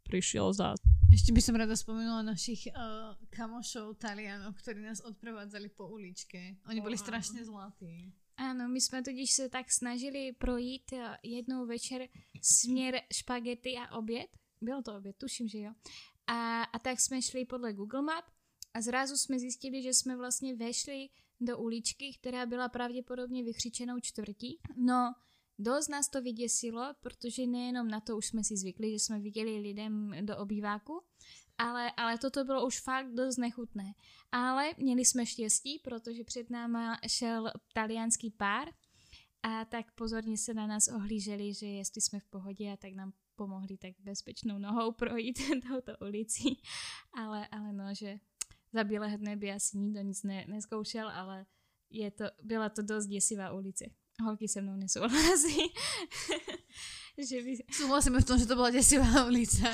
prišiel 0.03 0.51
zás. 0.51 0.75
Ešte 1.07 1.31
by 1.31 1.41
som 1.43 1.55
rada 1.55 1.75
spomenula 1.75 2.19
našich 2.19 2.67
uh, 2.71 3.15
kamošov 3.31 3.95
Talianov, 3.95 4.59
ktorí 4.59 4.83
nás 4.83 4.99
odprevádzali 4.99 5.71
po 5.71 5.87
uličke. 5.87 6.59
Oni 6.67 6.83
boli 6.83 6.99
strašne 6.99 7.39
zlatí. 7.47 8.11
Áno, 8.41 8.67
my 8.67 8.81
jsme 8.81 9.03
totiž 9.03 9.31
se 9.31 9.49
tak 9.49 9.71
snažili 9.71 10.33
projít 10.33 10.93
eh, 10.93 11.17
jednou 11.23 11.65
večer 11.65 12.07
směr 12.41 13.01
špagety 13.13 13.77
a 13.77 13.95
oběd. 13.95 14.40
Bylo 14.61 14.81
to 14.81 14.95
oběd, 14.95 15.15
tuším, 15.17 15.47
že 15.47 15.59
jo. 15.59 15.73
A, 16.27 16.63
a 16.63 16.79
tak 16.79 16.99
jsme 16.99 17.21
šli 17.21 17.45
podle 17.45 17.73
Google 17.73 18.01
Map 18.01 18.25
a 18.73 18.81
zrazu 18.81 19.17
jsme 19.17 19.39
zjistili, 19.39 19.81
že 19.81 19.93
jsme 19.93 20.17
vlastně 20.17 20.55
vešli 20.55 21.09
do 21.41 21.57
uličky, 21.57 22.17
která 22.19 22.45
byla 22.45 22.69
pravděpodobně 22.69 23.43
vykřičenou 23.43 23.99
čtvrtí. 23.99 24.59
No, 24.77 25.13
dost 25.59 25.87
nás 25.87 26.09
to 26.09 26.21
vyděsilo, 26.21 26.93
protože 26.99 27.47
nejenom 27.47 27.87
na 27.87 27.99
to 27.99 28.17
už 28.17 28.25
jsme 28.25 28.43
si 28.43 28.57
zvykli, 28.57 28.91
že 28.91 28.99
jsme 28.99 29.19
viděli 29.19 29.59
lidem 29.59 30.11
do 30.21 30.37
obýváku, 30.37 31.03
ale, 31.57 31.91
ale 31.91 32.17
toto 32.17 32.43
bylo 32.43 32.65
už 32.65 32.79
fakt 32.79 33.13
dost 33.13 33.37
nechutné. 33.37 33.93
Ale 34.31 34.73
měli 34.77 35.05
jsme 35.05 35.25
štěstí, 35.25 35.79
protože 35.83 36.23
před 36.23 36.49
náma 36.49 36.97
šel 37.07 37.51
talianský 37.73 38.31
pár 38.31 38.67
a 39.43 39.65
tak 39.65 39.91
pozorně 39.91 40.37
se 40.37 40.53
na 40.53 40.67
nás 40.67 40.87
ohlíželi, 40.87 41.53
že 41.53 41.67
jestli 41.67 42.01
jsme 42.01 42.19
v 42.19 42.25
pohodě 42.25 42.71
a 42.71 42.77
tak 42.77 42.93
nám 42.93 43.13
pomohli 43.41 43.77
tak 43.77 43.97
bezpečnou 43.99 44.61
nohou 44.61 44.91
projít 45.01 45.41
touto 45.65 45.97
ulicí. 45.97 46.61
Ale, 47.17 47.47
ale 47.49 47.73
no, 47.73 47.89
že 47.97 48.21
za 48.69 48.83
bílého 48.83 49.17
dne 49.17 49.33
by 49.35 49.57
asi 49.57 49.77
nikdo 49.77 50.01
nic 50.01 50.23
ne, 50.23 50.45
neskoušel, 50.47 51.09
ale 51.09 51.45
je 51.89 52.11
to, 52.11 52.29
byla 52.43 52.69
to 52.69 52.81
dost 52.81 53.05
děsivá 53.09 53.51
ulice. 53.51 53.85
Holky 54.23 54.47
se 54.47 54.61
mnou 54.61 54.75
nesouhlasí. 54.75 55.73
že 57.29 57.41
by... 57.41 57.57
Súhlasíme 57.73 58.21
v 58.21 58.25
tom, 58.25 58.37
že 58.37 58.45
to 58.45 58.55
bola 58.55 58.69
desivá 58.69 59.25
ulica. 59.25 59.65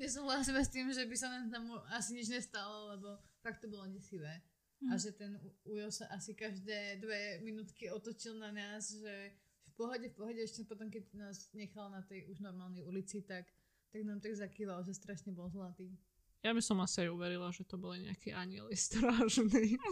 Nesúhlasíme 0.00 0.64
s 0.64 0.72
tým, 0.72 0.88
že 0.96 1.04
by 1.04 1.16
sa 1.16 1.28
nám 1.28 1.52
tam 1.52 1.68
asi 1.92 2.16
nič 2.16 2.32
nestalo, 2.32 2.96
lebo 2.96 3.20
fakt 3.44 3.60
to 3.60 3.68
bolo 3.68 3.84
desivé. 3.92 4.40
A 4.88 4.96
že 4.96 5.12
ten 5.12 5.36
Ujo 5.68 5.92
sa 5.92 6.08
asi 6.08 6.32
každé 6.32 7.04
dve 7.04 7.44
minútky 7.44 7.92
otočil 7.92 8.40
na 8.40 8.48
nás, 8.48 8.96
že 8.96 9.36
pohode, 9.80 10.06
v 10.12 10.16
pohode, 10.16 10.40
ešte 10.44 10.68
potom, 10.68 10.92
keď 10.92 11.08
nás 11.16 11.48
nechal 11.56 11.88
na 11.88 12.04
tej 12.04 12.28
už 12.28 12.44
normálnej 12.44 12.84
ulici, 12.84 13.24
tak, 13.24 13.48
tak 13.88 14.04
nám 14.04 14.20
tak 14.20 14.36
zakýval, 14.36 14.84
že 14.84 14.92
strašne 14.92 15.32
bol 15.32 15.48
zlatý. 15.48 15.96
Ja 16.44 16.56
by 16.56 16.60
som 16.64 16.80
asi 16.80 17.04
aj 17.04 17.12
uverila, 17.12 17.52
že 17.52 17.68
to 17.68 17.76
boli 17.80 18.04
nejakí 18.04 18.32
anieli 18.32 18.76
strážni. 18.76 19.76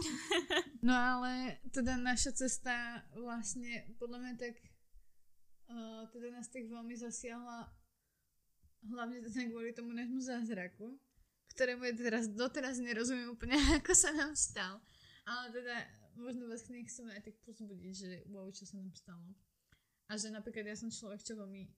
No 0.79 0.95
ale 0.95 1.59
teda 1.75 1.99
naša 1.99 2.31
cesta 2.31 3.03
vlastne 3.11 3.83
podľa 3.99 4.17
mňa 4.23 4.33
tak 4.39 4.55
uh, 5.67 6.07
teda 6.07 6.31
nás 6.31 6.47
tak 6.47 6.71
veľmi 6.71 6.95
zasiahla 6.95 7.67
hlavne 8.87 9.19
teda 9.27 9.51
kvôli 9.51 9.75
tomu 9.75 9.91
nášmu 9.91 10.23
zázraku, 10.23 10.95
ktorému 11.51 11.83
je 11.91 11.93
teraz 11.99 12.31
doteraz 12.31 12.79
nerozumiem 12.79 13.35
úplne, 13.35 13.59
ako 13.83 13.91
sa 13.91 14.15
nám 14.15 14.39
stal. 14.39 14.79
Ale 15.27 15.51
teda 15.51 15.75
možno 16.15 16.47
vás 16.47 16.63
nechceme 16.71 17.11
aj 17.11 17.27
tak 17.27 17.35
pozbudiť, 17.43 17.93
že 17.93 18.09
wow, 18.31 18.47
čo 18.55 18.63
sa 18.63 18.79
nám 18.79 18.95
stalo. 18.95 19.35
A 20.09 20.17
že 20.17 20.33
napríklad 20.33 20.65
ja 20.65 20.77
som 20.77 20.89
človek, 20.89 21.21
čo 21.21 21.37
veľmi 21.37 21.69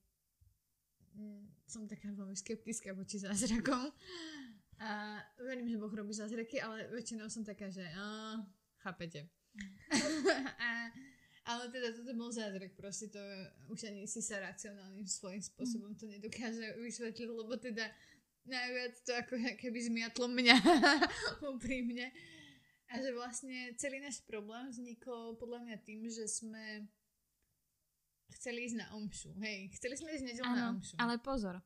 mm, 1.20 1.68
som 1.68 1.84
taká 1.84 2.08
veľmi 2.12 2.36
skeptická 2.36 2.96
voči 2.96 3.20
zázrakom. 3.20 3.92
A 4.82 5.20
verím, 5.38 5.68
že 5.70 5.78
Boh 5.78 5.92
robí 5.92 6.10
zázraky, 6.10 6.58
ale 6.58 6.90
väčšinou 6.90 7.30
som 7.30 7.46
taká, 7.46 7.70
že 7.70 7.84
uh, 7.84 8.40
chápete. 8.82 9.30
a, 10.64 10.90
ale 11.44 11.68
teda 11.70 11.92
toto 11.92 12.12
bol 12.16 12.32
zázrak, 12.32 12.74
proste 12.74 13.12
to 13.12 13.20
už 13.68 13.92
ani 13.92 14.08
si 14.08 14.24
sa 14.24 14.42
racionálnym 14.42 15.06
svojím 15.06 15.44
spôsobom 15.44 15.92
to 15.94 16.08
nedokáže 16.08 16.74
vysvetliť, 16.80 17.28
lebo 17.30 17.54
teda 17.60 17.84
najviac 18.48 18.94
to 19.06 19.12
ako 19.14 19.34
keby 19.60 19.78
zmiatlo 19.78 20.26
mňa 20.26 20.56
úprimne. 21.52 22.10
A 22.92 23.00
že 23.00 23.14
vlastne 23.14 23.72
celý 23.80 24.02
náš 24.02 24.20
problém 24.26 24.68
vznikol 24.68 25.38
podľa 25.38 25.64
mňa 25.64 25.76
tým, 25.86 26.10
že 26.10 26.28
sme 26.28 26.90
chceli 28.32 28.64
ísť 28.64 28.76
na 28.76 28.86
omšu. 28.94 29.32
Hej, 29.38 29.68
chceli 29.76 29.94
sme 29.96 30.12
ísť 30.12 30.22
v 30.24 30.28
nedeľu 30.32 30.52
na 30.56 30.64
omšu. 30.70 30.94
ale 30.98 31.18
pozor. 31.18 31.62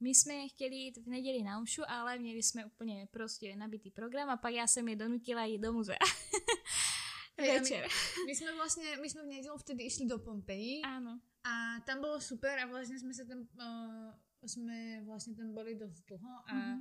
My 0.00 0.10
jsme 0.10 0.48
chtěli 0.48 0.74
jít 0.76 0.96
v 0.98 1.06
neděli 1.08 1.42
na 1.42 1.58
omšu, 1.58 1.82
ale 1.88 2.18
měli 2.18 2.42
jsme 2.42 2.64
úplně 2.66 3.06
prostě 3.10 3.56
nabitý 3.56 3.90
program 3.90 4.30
a 4.30 4.36
pak 4.36 4.52
já 4.54 4.66
jsem 4.66 4.88
je 4.88 4.96
donutila 4.96 5.44
jít 5.44 5.58
do 5.58 5.72
muzea. 5.72 5.98
Hej, 7.38 7.50
a 7.50 7.52
my- 7.52 7.58
Večer. 7.60 7.82
My 8.26 8.32
sme 8.34 8.50
vlastne, 8.54 8.86
my 9.02 9.08
sme 9.10 9.22
v 9.26 9.32
nedelu 9.34 9.58
vtedy 9.58 9.82
išli 9.90 10.06
do 10.06 10.22
Pompeji 10.22 10.86
Áno. 10.86 11.18
a 11.42 11.82
tam 11.82 11.98
bolo 11.98 12.22
super 12.22 12.54
a 12.62 12.66
vlastne 12.70 12.94
sme 12.94 13.10
sa 13.10 13.26
tam, 13.26 13.42
uh, 13.58 14.14
sme 14.46 15.02
vlastne 15.02 15.34
tam 15.34 15.50
boli 15.50 15.74
dosť 15.74 15.98
dlho 16.06 16.34
a 16.46 16.54
Mhm. 16.54 16.78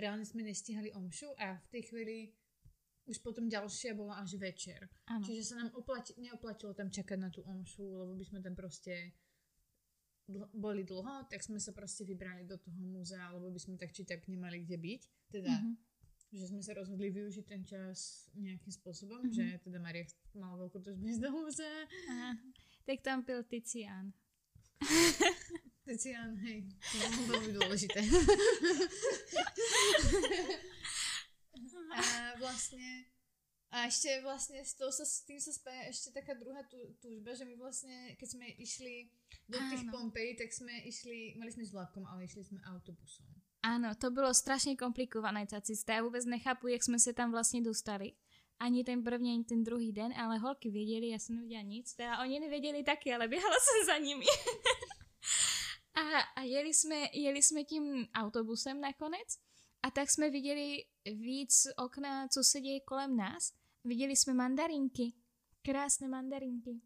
reálne 0.00 0.24
sme 0.24 0.40
nestihali 0.42 0.88
omšu 0.96 1.28
a 1.36 1.60
v 1.60 1.68
tej 1.68 1.82
chvíli 1.84 2.16
už 3.02 3.18
potom 3.18 3.46
ďalšia 3.46 3.92
bola 3.92 4.16
až 4.16 4.36
večer. 4.36 4.88
Áno. 5.06 5.20
Čiže 5.20 5.44
sa 5.44 5.54
nám 5.56 5.72
oplati, 5.72 6.12
neoplatilo 6.16 6.72
tam 6.72 6.86
čakať 6.86 7.16
na 7.16 7.28
tú 7.28 7.42
omšu, 7.42 7.96
lebo 7.96 8.12
by 8.12 8.22
sme 8.22 8.38
tam 8.38 8.52
proste 8.52 9.10
dl- 10.24 10.48
boli 10.52 10.82
dlho, 10.82 11.24
tak 11.26 11.40
sme 11.40 11.56
sa 11.56 11.70
proste 11.70 12.04
vybrali 12.04 12.44
do 12.44 12.54
toho 12.54 12.76
múzea, 12.76 13.30
lebo 13.30 13.46
by 13.46 13.58
sme 13.58 13.74
tak 13.74 13.90
či 13.90 14.04
tak 14.04 14.26
nemali 14.26 14.60
kde 14.60 14.76
byť. 14.76 15.00
Teda, 15.28 15.52
Mhm. 15.52 15.76
že 16.30 16.46
sme 16.46 16.60
sa 16.60 16.72
rozhodli 16.72 17.08
využiť 17.08 17.44
ten 17.44 17.62
čas 17.62 18.28
nejakým 18.34 18.72
spôsobom, 18.72 19.20
Mhm. 19.20 19.32
že 19.32 19.58
teda 19.60 19.78
Maria 19.78 20.04
mala 20.32 20.58
veľkú 20.58 20.78
túžbu 20.78 21.04
ísť 21.04 21.20
do 21.20 21.30
múzea. 21.32 21.86
Aha. 22.08 22.36
Tak 22.84 23.00
tam 23.00 23.22
byl 23.22 23.42
Ticián. 23.42 24.12
Tician, 25.82 26.38
hej, 26.38 26.70
to 26.70 26.94
bolo 27.02 27.34
veľmi 27.34 27.50
dôležité. 27.58 27.98
a 31.94 32.38
vlastne 32.38 33.10
a 33.70 33.86
ešte 33.86 34.10
vlastne 34.26 34.58
s, 34.66 34.74
tou 34.74 34.90
sa, 34.90 35.06
s 35.06 35.22
tým 35.22 35.38
sa 35.38 35.54
spája 35.54 35.94
ešte 35.94 36.10
taká 36.10 36.34
druhá 36.34 36.66
tú, 36.66 36.90
túžba, 36.98 37.38
že 37.38 37.46
my 37.46 37.54
vlastne, 37.54 38.18
keď 38.18 38.28
sme 38.34 38.46
išli 38.58 39.14
do 39.46 39.58
tých 39.70 39.86
Áno. 39.86 39.92
Pompeji, 39.94 40.34
tak 40.34 40.50
sme 40.50 40.74
išli, 40.90 41.38
mali 41.38 41.54
sme 41.54 41.62
s 41.62 41.70
vlakom, 41.70 42.02
ale 42.02 42.26
išli 42.26 42.42
sme 42.42 42.58
autobusom. 42.66 43.30
Ano, 43.62 43.94
to 43.94 44.10
bylo 44.10 44.34
strašně 44.34 44.76
komplikované 44.76 45.46
ta 45.46 45.60
cesta. 45.60 45.94
Já 45.94 46.02
vůbec 46.02 46.24
nechápu, 46.26 46.66
jak 46.66 46.82
jsme 46.82 46.98
se 46.98 47.12
tam 47.12 47.30
vlastně 47.30 47.62
dostali. 47.62 48.12
Ani 48.58 48.84
ten 48.84 49.04
první, 49.04 49.32
ani 49.34 49.44
ten 49.44 49.64
druhý 49.64 49.92
den, 49.92 50.12
ale 50.12 50.38
holky 50.38 50.70
věděli, 50.70 51.08
já 51.08 51.18
jsem 51.18 51.36
nevěděla 51.36 51.62
nic. 51.62 51.94
Teda 51.94 52.18
oni 52.18 52.40
nevěděli 52.40 52.82
taky, 52.82 53.14
ale 53.14 53.28
běhala 53.28 53.56
jsem 53.60 53.86
za 53.86 53.98
nimi. 53.98 54.24
a, 55.94 56.00
a 56.36 56.42
jeli, 56.42 56.74
jsme, 56.74 56.96
jeli 57.12 57.42
jsme 57.42 57.64
tím 57.64 58.06
autobusem 58.14 58.80
nakonec 58.80 59.28
a 59.82 59.90
tak 59.90 60.10
jsme 60.10 60.30
viděli 60.30 60.84
víc 61.04 61.52
z 61.52 61.66
okna, 61.76 62.28
co 62.28 62.44
se 62.44 62.60
děje 62.60 62.80
kolem 62.80 63.16
nás. 63.16 63.52
Viděli 63.84 64.16
jsme 64.16 64.34
mandarinky. 64.34 65.12
Krásné 65.62 66.08
mandarinky. 66.08 66.80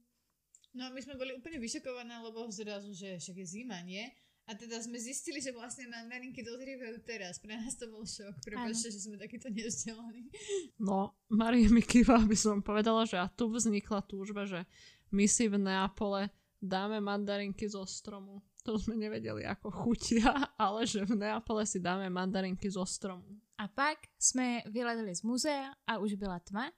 No 0.75 0.91
my 0.91 0.99
sme 0.99 1.15
boli 1.15 1.31
úplne 1.31 1.63
vyšokované, 1.63 2.19
lebo 2.19 2.51
zrazu, 2.51 2.91
že 2.91 3.23
však 3.23 3.37
je 3.39 3.47
zima, 3.47 3.79
nie? 3.87 4.03
A 4.45 4.59
teda 4.59 4.77
sme 4.83 4.99
zistili, 4.99 5.39
že 5.39 5.55
vlastne 5.55 5.87
mandarinky 5.87 6.43
dozrievajú 6.43 7.01
teraz. 7.07 7.39
Pre 7.39 7.55
nás 7.55 7.79
to 7.79 7.89
bol 7.89 8.03
šok. 8.03 8.43
Prepačte, 8.43 8.91
že 8.91 9.07
sme 9.07 9.17
takýto 9.17 9.49
nevzdelaní. 9.55 10.29
No, 10.77 11.15
Marie 11.31 11.71
mi 11.71 11.81
kýva, 11.81 12.19
by 12.27 12.37
som 12.37 12.59
povedala, 12.61 13.07
že 13.07 13.17
a 13.17 13.31
tu 13.31 13.49
vznikla 13.49 14.03
túžba, 14.05 14.45
že 14.45 14.67
my 15.15 15.25
si 15.31 15.47
v 15.47 15.63
Neapole 15.63 16.29
dáme 16.59 16.99
mandarinky 17.01 17.71
zo 17.71 17.87
stromu. 17.87 18.43
To 18.65 18.81
sme 18.81 18.97
nevedeli, 18.97 19.45
ako 19.45 19.69
chutia, 19.69 20.33
ale 20.65 20.89
že 20.89 21.05
v 21.05 21.21
Neapole 21.21 21.69
si 21.69 21.85
dáme 21.85 22.09
mandarinky 22.09 22.65
zo 22.73 22.89
stromu. 22.89 23.41
A 23.61 23.69
pak 23.69 23.99
jsme 24.19 24.63
vyletěli 24.67 25.15
z 25.15 25.23
muzea 25.23 25.75
a 25.87 25.99
už 25.99 26.15
byla 26.15 26.39
tma. 26.39 26.73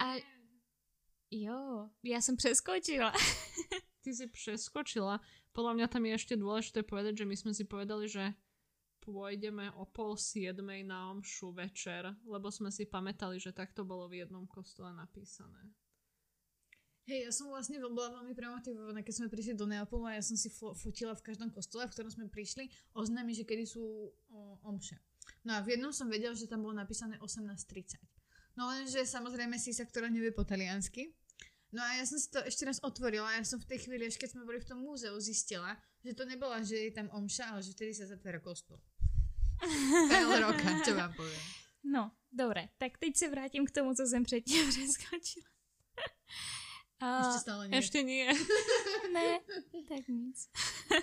A 0.00 0.14
jo, 1.30 1.90
já 2.02 2.20
jsem 2.20 2.36
přeskočila. 2.36 3.12
Ty 4.02 4.14
si 4.14 4.26
preskočila. 4.26 5.20
Podľa 5.52 5.72
mňa 5.76 5.86
tam 5.86 6.02
je 6.08 6.16
ešte 6.16 6.34
dôležité 6.34 6.82
povedať, 6.82 7.22
že 7.22 7.28
my 7.28 7.36
sme 7.36 7.52
si 7.52 7.68
povedali, 7.68 8.08
že 8.08 8.34
pôjdeme 9.04 9.68
o 9.76 9.84
pol 9.84 10.16
siedmej 10.16 10.86
na 10.86 11.12
omšu 11.12 11.52
večer, 11.52 12.14
lebo 12.24 12.48
sme 12.48 12.70
si 12.70 12.88
pamätali, 12.88 13.36
že 13.36 13.52
takto 13.52 13.84
bolo 13.84 14.08
v 14.08 14.24
jednom 14.24 14.48
kostole 14.48 14.94
napísané. 14.94 15.70
Hej, 17.02 17.26
ja 17.26 17.32
som 17.34 17.50
vlastne 17.50 17.82
bola 17.82 18.22
veľmi 18.22 18.30
premotivovaná, 18.30 19.02
keď 19.02 19.14
sme 19.18 19.26
prišli 19.26 19.58
do 19.58 19.66
Neapolu 19.66 20.06
a 20.06 20.14
ja 20.14 20.22
som 20.22 20.38
si 20.38 20.46
fo- 20.46 20.70
fotila 20.78 21.18
v 21.18 21.26
každom 21.26 21.50
kostole, 21.50 21.82
v 21.90 21.94
ktorom 21.98 22.14
sme 22.14 22.30
prišli, 22.30 22.70
oznámi, 22.94 23.34
že 23.34 23.42
kedy 23.42 23.66
sú 23.66 23.82
o, 23.82 24.62
omše. 24.62 25.02
No 25.42 25.58
a 25.58 25.66
v 25.66 25.74
jednom 25.74 25.90
som 25.90 26.06
vedela, 26.06 26.38
že 26.38 26.46
tam 26.46 26.62
bolo 26.62 26.78
napísané 26.78 27.18
18.30. 27.18 27.98
No 28.54 28.70
lenže 28.70 29.02
samozrejme 29.02 29.58
si 29.58 29.74
sa, 29.74 29.82
ktorá 29.82 30.06
nevie 30.06 30.30
po 30.30 30.46
taliansky. 30.46 31.10
No 31.74 31.82
a 31.82 31.98
ja 31.98 32.04
som 32.06 32.22
si 32.22 32.30
to 32.30 32.38
ešte 32.44 32.68
raz 32.68 32.78
otvorila 32.84 33.34
ja 33.34 33.42
som 33.42 33.58
v 33.58 33.66
tej 33.66 33.88
chvíli, 33.88 34.06
až 34.06 34.20
keď 34.20 34.38
sme 34.38 34.46
boli 34.46 34.62
v 34.62 34.68
tom 34.68 34.78
múzeu, 34.84 35.16
zistila, 35.18 35.74
že 36.06 36.14
to 36.14 36.22
nebola, 36.22 36.62
že 36.62 36.76
je 36.76 36.92
tam 36.94 37.10
omša, 37.10 37.50
ale 37.50 37.66
že 37.66 37.74
vtedy 37.74 37.96
sa 37.96 38.06
zatvára 38.06 38.38
kostol. 38.38 38.78
Fail 40.10 40.30
roka, 40.38 40.68
čo 40.86 40.94
vám 40.94 41.10
poviem. 41.18 41.42
No, 41.82 42.14
dobre, 42.30 42.68
tak 42.78 42.98
teď 42.98 43.16
se 43.16 43.26
vrátím 43.28 43.66
k 43.66 43.70
tomu, 43.70 43.94
co 43.94 44.06
jsem 44.06 44.22
předtím 44.22 44.68
přeskočila. 44.70 45.48
Ešte 47.02 47.38
stále 47.42 47.62
nie. 47.66 47.74
Ešte 47.74 47.98
nie. 48.06 48.26
ne, 49.16 49.30
tak 49.90 50.04
nic. 50.06 50.38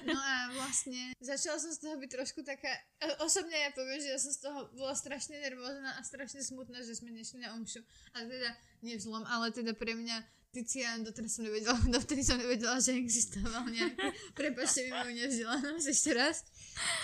No 0.08 0.15
a 0.15 0.36
vlastne 0.56 1.12
začala 1.20 1.60
som 1.60 1.72
z 1.75 1.79
toho 1.84 1.96
byť 2.00 2.10
trošku 2.10 2.39
taká, 2.48 2.72
osobne 3.20 3.53
ja 3.53 3.70
poviem, 3.75 4.00
že 4.00 4.15
ja 4.15 4.20
som 4.20 4.32
z 4.32 4.39
toho 4.48 4.72
bola 4.79 4.96
strašne 4.96 5.36
nervózna 5.44 6.00
a 6.00 6.01
strašne 6.08 6.39
smutná, 6.39 6.79
že 6.88 6.96
sme 6.96 7.12
nešli 7.12 7.44
na 7.44 7.51
omšu. 7.53 7.84
A 8.15 8.24
teda 8.24 8.56
nie 8.79 8.96
v 8.96 9.03
zlom, 9.03 9.27
ale 9.27 9.51
teda 9.51 9.75
pre 9.75 9.94
mňa 9.94 10.24
Tician, 10.50 11.06
doteraz 11.06 11.38
som 11.38 11.46
nevedela, 11.46 11.77
dovtedy 11.94 12.25
som 12.25 12.41
nevedela, 12.41 12.82
že 12.82 12.98
existoval 12.98 13.70
nejaký, 13.70 14.34
prepačte 14.34 14.82
mi 14.82 14.91
moju 14.98 15.13
nevzdelanosť 15.13 15.88
ešte 15.94 16.12
raz, 16.18 16.41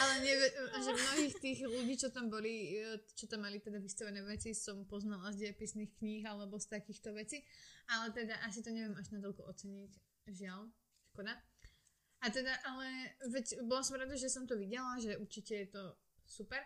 ale 0.02 0.26
nevie, 0.26 0.50
že 0.82 0.92
mnohých 0.98 1.36
tých 1.38 1.60
ľudí, 1.62 1.94
čo 1.94 2.10
tam 2.10 2.34
boli, 2.34 2.82
čo 3.14 3.30
tam 3.30 3.46
mali 3.46 3.62
teda 3.62 3.78
vystavené 3.78 4.26
veci, 4.26 4.58
som 4.58 4.82
poznala 4.90 5.30
z 5.30 5.46
dejepisných 5.46 5.94
kníh 6.02 6.26
alebo 6.26 6.58
z 6.58 6.74
takýchto 6.74 7.14
vecí, 7.14 7.46
ale 7.86 8.10
teda 8.18 8.34
asi 8.50 8.66
to 8.66 8.74
neviem 8.74 8.98
až 8.98 9.14
natoľko 9.14 9.46
oceniť, 9.46 9.92
žiaľ, 10.34 10.66
škoda. 11.14 11.38
A 12.26 12.34
teda, 12.34 12.50
ale 12.66 13.14
veď 13.30 13.62
bola 13.70 13.86
som 13.86 14.02
rada, 14.02 14.18
že 14.18 14.34
som 14.34 14.50
to 14.50 14.58
videla, 14.58 14.98
že 14.98 15.22
určite 15.22 15.54
je 15.54 15.68
to 15.70 15.84
super, 16.26 16.66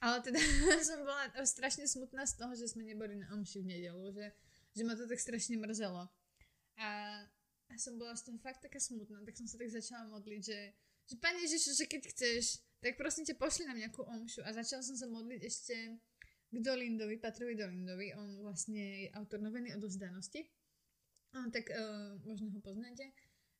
ale 0.00 0.24
teda 0.24 0.40
som 0.88 1.04
bola 1.04 1.28
strašne 1.44 1.84
smutná 1.84 2.24
z 2.24 2.40
toho, 2.40 2.56
že 2.56 2.64
sme 2.64 2.88
neboli 2.88 3.20
na 3.20 3.28
omši 3.36 3.60
v 3.60 3.76
nedelu, 3.76 4.08
že 4.16 4.32
že 4.78 4.86
ma 4.86 4.94
to 4.94 5.10
tak 5.10 5.18
strašne 5.18 5.58
mrzelo. 5.58 6.06
A, 6.78 6.88
a 7.66 7.72
som 7.74 7.98
bola 7.98 8.14
z 8.14 8.30
toho 8.30 8.38
fakt 8.38 8.62
taká 8.62 8.78
smutná, 8.78 9.18
tak 9.26 9.34
som 9.34 9.50
sa 9.50 9.58
tak 9.58 9.74
začala 9.74 10.06
modliť, 10.14 10.40
že, 10.46 10.60
že 11.10 11.14
Pane 11.18 11.42
Ježišu, 11.42 11.74
že 11.74 11.84
keď 11.90 12.02
chceš, 12.14 12.62
tak 12.78 12.94
prosím 12.94 13.26
ťa 13.26 13.34
pošli 13.34 13.66
nám 13.66 13.82
nejakú 13.82 14.06
omšu. 14.06 14.46
A 14.46 14.54
začala 14.54 14.86
som 14.86 14.94
sa 14.94 15.10
modliť 15.10 15.40
ešte 15.42 15.74
k 16.48 16.56
Dolindovi, 16.62 17.18
Patrovi 17.18 17.58
Dolindovi. 17.58 18.14
On 18.14 18.46
vlastne 18.46 19.10
je 19.10 19.10
autor 19.18 19.42
noviny 19.42 19.74
o 19.74 19.82
dozdanosti. 19.82 20.46
On 21.34 21.50
tak 21.50 21.68
uh, 21.74 22.16
možno 22.24 22.54
ho 22.54 22.60
poznáte, 22.62 23.10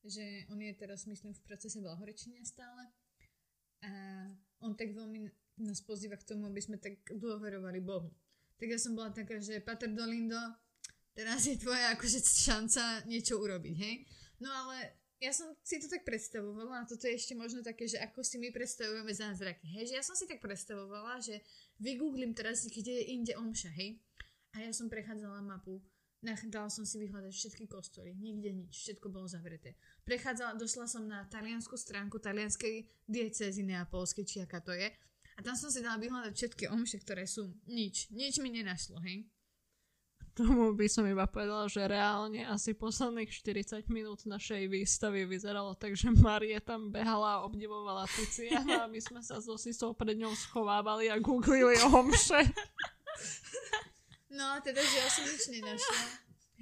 že 0.06 0.46
on 0.48 0.62
je 0.62 0.72
teraz, 0.78 1.04
myslím, 1.04 1.34
v 1.34 1.44
procese 1.44 1.82
blahorečenia 1.82 2.40
stále. 2.46 2.87
A 3.82 3.90
on 4.62 4.72
tak 4.78 4.94
veľmi 4.94 5.26
nás 5.66 5.82
pozýva 5.82 6.16
k 6.16 6.26
tomu, 6.26 6.46
aby 6.46 6.62
sme 6.62 6.78
tak 6.78 7.02
dôverovali 7.10 7.82
Bohu. 7.82 8.14
Tak 8.58 8.66
ja 8.70 8.78
som 8.78 8.94
bola 8.94 9.10
taká, 9.10 9.38
že 9.38 9.62
Pater 9.62 9.90
Dolindo, 9.90 10.38
teraz 11.18 11.42
je 11.50 11.58
tvoja 11.58 11.98
akože 11.98 12.22
šanca 12.22 13.10
niečo 13.10 13.42
urobiť, 13.42 13.75
hej? 13.75 14.06
No 14.38 14.46
ale 14.54 14.94
ja 15.18 15.34
som 15.34 15.50
si 15.66 15.82
to 15.82 15.90
tak 15.90 16.06
predstavovala 16.06 16.87
a 16.87 16.87
toto 16.87 17.10
je 17.10 17.18
ešte 17.18 17.34
možno 17.34 17.66
také, 17.66 17.90
že 17.90 17.98
ako 17.98 18.22
si 18.22 18.38
my 18.38 18.54
predstavujeme 18.54 19.10
zázraky, 19.10 19.66
hej? 19.66 19.90
Že 19.90 19.94
ja 19.98 20.04
som 20.06 20.14
si 20.14 20.30
tak 20.30 20.38
predstavovala, 20.38 21.18
že 21.18 21.42
vygooglím 21.82 22.38
teraz, 22.38 22.62
kde 22.70 23.02
je 23.02 23.04
inde 23.18 23.34
omša, 23.34 23.75
hej? 23.75 23.98
A 24.54 24.62
ja 24.62 24.70
som 24.70 24.87
prechádzala 24.87 25.42
mapu, 25.42 25.82
dala 26.22 26.70
som 26.70 26.87
si 26.87 27.02
vyhľadať 27.02 27.34
všetky 27.34 27.66
kostoly, 27.66 28.14
nikde 28.14 28.54
nič, 28.54 28.87
všetko 28.87 29.10
bolo 29.10 29.26
zavreté. 29.26 29.75
Prechádzala, 30.06 30.54
došla 30.54 30.87
som 30.87 31.02
na 31.02 31.26
taliansku 31.26 31.75
stránku 31.75 32.22
talianskej 32.22 32.87
diecezy 33.10 33.66
neapolskej, 33.66 34.22
či 34.22 34.37
aká 34.46 34.62
to 34.62 34.70
je. 34.70 34.87
A 35.34 35.40
tam 35.42 35.54
som 35.54 35.70
si 35.70 35.82
dala 35.82 35.98
vyhľadať 35.98 36.34
všetky 36.34 36.64
omše, 36.70 36.98
ktoré 37.02 37.26
sú. 37.26 37.54
Nič, 37.70 38.10
nič 38.10 38.42
mi 38.42 38.50
nenašlo, 38.50 38.98
hej? 39.02 39.26
Tomu 40.38 40.71
by 40.71 40.87
som 40.87 41.02
iba 41.02 41.26
povedala, 41.26 41.66
že 41.66 41.83
reálne 41.83 42.47
asi 42.47 42.71
posledných 42.71 43.26
40 43.26 43.90
minút 43.90 44.22
našej 44.22 44.70
výstavy 44.70 45.27
vyzeralo 45.27 45.74
tak, 45.74 45.98
že 45.98 46.14
Marie 46.14 46.62
tam 46.62 46.94
behala 46.94 47.42
a 47.42 47.44
obdivovala 47.51 48.07
Tiziana 48.07 48.87
a 48.87 48.90
my 48.90 49.03
sme 49.03 49.18
sa 49.18 49.42
so 49.42 49.59
Sisou 49.59 49.98
pred 49.98 50.14
ňou 50.14 50.31
schovávali 50.38 51.11
a 51.11 51.18
googlili 51.18 51.74
omše. 51.90 52.46
No 54.31 54.55
a 54.55 54.62
teda, 54.62 54.79
že 54.79 54.96
ja 55.03 55.09
som 55.11 55.27
nič 55.27 55.42
nenašla. 55.51 56.03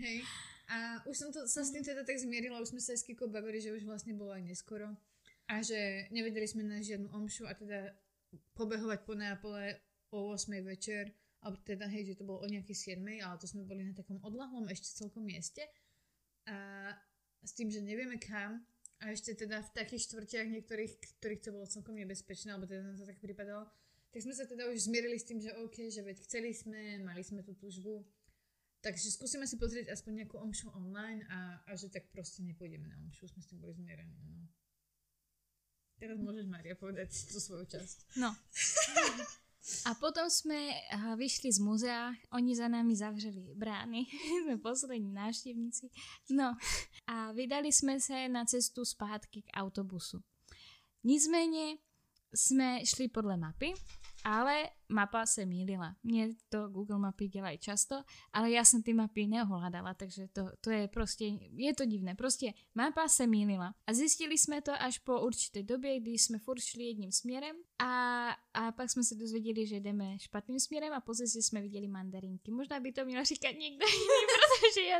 Hej. 0.00 0.24
A 0.72 1.04
už 1.04 1.14
som 1.20 1.28
to, 1.28 1.44
sa 1.44 1.60
s 1.60 1.68
tým 1.68 1.84
teda 1.84 2.00
tak 2.00 2.16
zmierila, 2.16 2.64
už 2.64 2.72
sme 2.72 2.80
sa 2.80 2.96
s 2.96 3.04
Kiko 3.04 3.28
bavili, 3.28 3.60
že 3.60 3.76
už 3.76 3.84
vlastne 3.84 4.16
bolo 4.16 4.32
aj 4.32 4.40
neskoro. 4.40 4.88
A 5.52 5.60
že 5.60 6.08
nevedeli 6.08 6.48
sme 6.48 6.64
na 6.64 6.80
žiadnu 6.80 7.12
omšu 7.12 7.44
a 7.44 7.52
teda 7.52 7.92
pobehovať 8.56 9.04
po 9.04 9.12
Neapole 9.12 9.84
o 10.16 10.32
8 10.32 10.64
večer 10.64 11.12
alebo 11.44 11.58
teda 11.62 11.86
hej, 11.90 12.12
že 12.12 12.18
to 12.18 12.24
bolo 12.24 12.42
o 12.42 12.48
nejaký 12.48 12.72
7, 12.72 13.00
ale 13.22 13.36
to 13.38 13.46
sme 13.46 13.68
boli 13.68 13.84
na 13.84 13.94
takom 13.94 14.18
odlahlom 14.24 14.66
ešte 14.72 14.96
celkom 14.96 15.26
mieste 15.26 15.62
a 16.46 16.90
s 17.42 17.52
tým, 17.54 17.70
že 17.70 17.82
nevieme 17.82 18.18
kam 18.18 18.62
a 19.02 19.12
ešte 19.12 19.36
teda 19.36 19.60
v 19.60 19.70
takých 19.76 20.08
štvrtiach 20.08 20.48
niektorých, 20.48 20.92
ktorých 21.20 21.42
to 21.44 21.50
bolo 21.52 21.66
celkom 21.68 21.94
nebezpečné, 22.00 22.54
alebo 22.54 22.64
teda 22.64 22.82
nám 22.82 22.96
to 22.96 23.04
tak 23.04 23.20
pripadalo, 23.20 23.68
tak 24.10 24.20
sme 24.24 24.32
sa 24.32 24.48
teda 24.48 24.66
už 24.72 24.88
zmierili 24.88 25.20
s 25.20 25.28
tým, 25.28 25.38
že 25.42 25.52
OK, 25.60 25.92
že 25.92 26.00
veď 26.00 26.16
chceli 26.24 26.56
sme, 26.56 27.04
mali 27.04 27.20
sme 27.20 27.44
tú 27.44 27.52
túžbu, 27.52 28.08
takže 28.80 29.12
skúsime 29.12 29.44
si 29.44 29.60
pozrieť 29.60 29.92
aspoň 29.92 30.24
nejakú 30.24 30.40
omšu 30.40 30.72
online 30.72 31.20
a, 31.28 31.60
a 31.68 31.70
že 31.76 31.92
tak 31.92 32.08
proste 32.08 32.40
nepôjdeme 32.40 32.88
na 32.88 32.96
omšu, 33.04 33.28
sme 33.28 33.44
s 33.44 33.50
tým 33.52 33.60
boli 33.60 33.76
zmierení. 33.76 34.16
No. 34.32 34.48
Teraz 36.00 36.16
môžeš, 36.16 36.48
Maria, 36.48 36.76
povedať 36.76 37.12
tú 37.28 37.36
svoju 37.36 37.68
časť. 37.68 38.16
No. 38.16 38.32
A 39.84 39.94
potom 39.94 40.30
jsme 40.30 40.54
eh, 40.54 41.16
vyšli 41.16 41.52
z 41.52 41.58
muzea, 41.58 42.12
oni 42.32 42.56
za 42.56 42.68
námi 42.68 42.96
zavřeli 42.96 43.54
brány, 43.54 43.98
jsme 44.44 44.58
poslední 44.58 45.12
návštěvníci. 45.12 45.90
No 46.30 46.56
a 47.06 47.32
vydali 47.32 47.72
jsme 47.72 48.00
se 48.00 48.28
na 48.28 48.44
cestu 48.44 48.84
zpátky 48.84 49.42
k 49.42 49.46
autobusu. 49.54 50.20
Nicméně 51.04 51.76
jsme 52.34 52.86
šli 52.86 53.08
podle 53.08 53.36
mapy 53.36 53.74
ale 54.26 54.70
mapa 54.88 55.26
se 55.26 55.46
mýlila. 55.46 55.96
Mně 56.02 56.28
to 56.48 56.68
Google 56.68 56.98
mapy 56.98 57.28
dělají 57.28 57.58
často, 57.58 58.02
ale 58.32 58.50
já 58.50 58.64
jsem 58.64 58.82
ty 58.82 58.94
mapy 58.94 59.26
neohľadala, 59.26 59.94
takže 59.94 60.28
to, 60.32 60.50
to 60.60 60.70
je 60.70 60.88
prostě, 60.88 61.24
je 61.52 61.74
to 61.74 61.84
divné. 61.84 62.14
Prostě 62.14 62.52
mapa 62.74 63.08
se 63.08 63.26
mýlila. 63.26 63.74
A 63.86 63.92
zjistili 63.92 64.38
jsme 64.38 64.62
to 64.62 64.72
až 64.72 64.98
po 64.98 65.20
určité 65.20 65.62
době, 65.62 66.00
kdy 66.00 66.10
jsme 66.10 66.38
furt 66.38 66.60
šli 66.60 66.84
jedním 66.84 67.12
směrem 67.12 67.56
a, 67.78 68.28
a 68.54 68.72
pak 68.72 68.90
jsme 68.90 69.04
se 69.04 69.14
dozvěděli, 69.14 69.66
že 69.66 69.76
jdeme 69.80 70.18
špatným 70.18 70.60
směrem 70.60 70.92
a 70.92 71.00
později 71.00 71.42
jsme 71.42 71.60
viděli 71.60 71.88
mandarinky. 71.88 72.50
Možná 72.50 72.80
by 72.80 72.92
to 72.92 73.04
měla 73.04 73.24
říkat 73.24 73.52
někdo 73.52 73.86
jiný, 73.86 74.22
protože 74.60 74.86
já, 74.86 74.98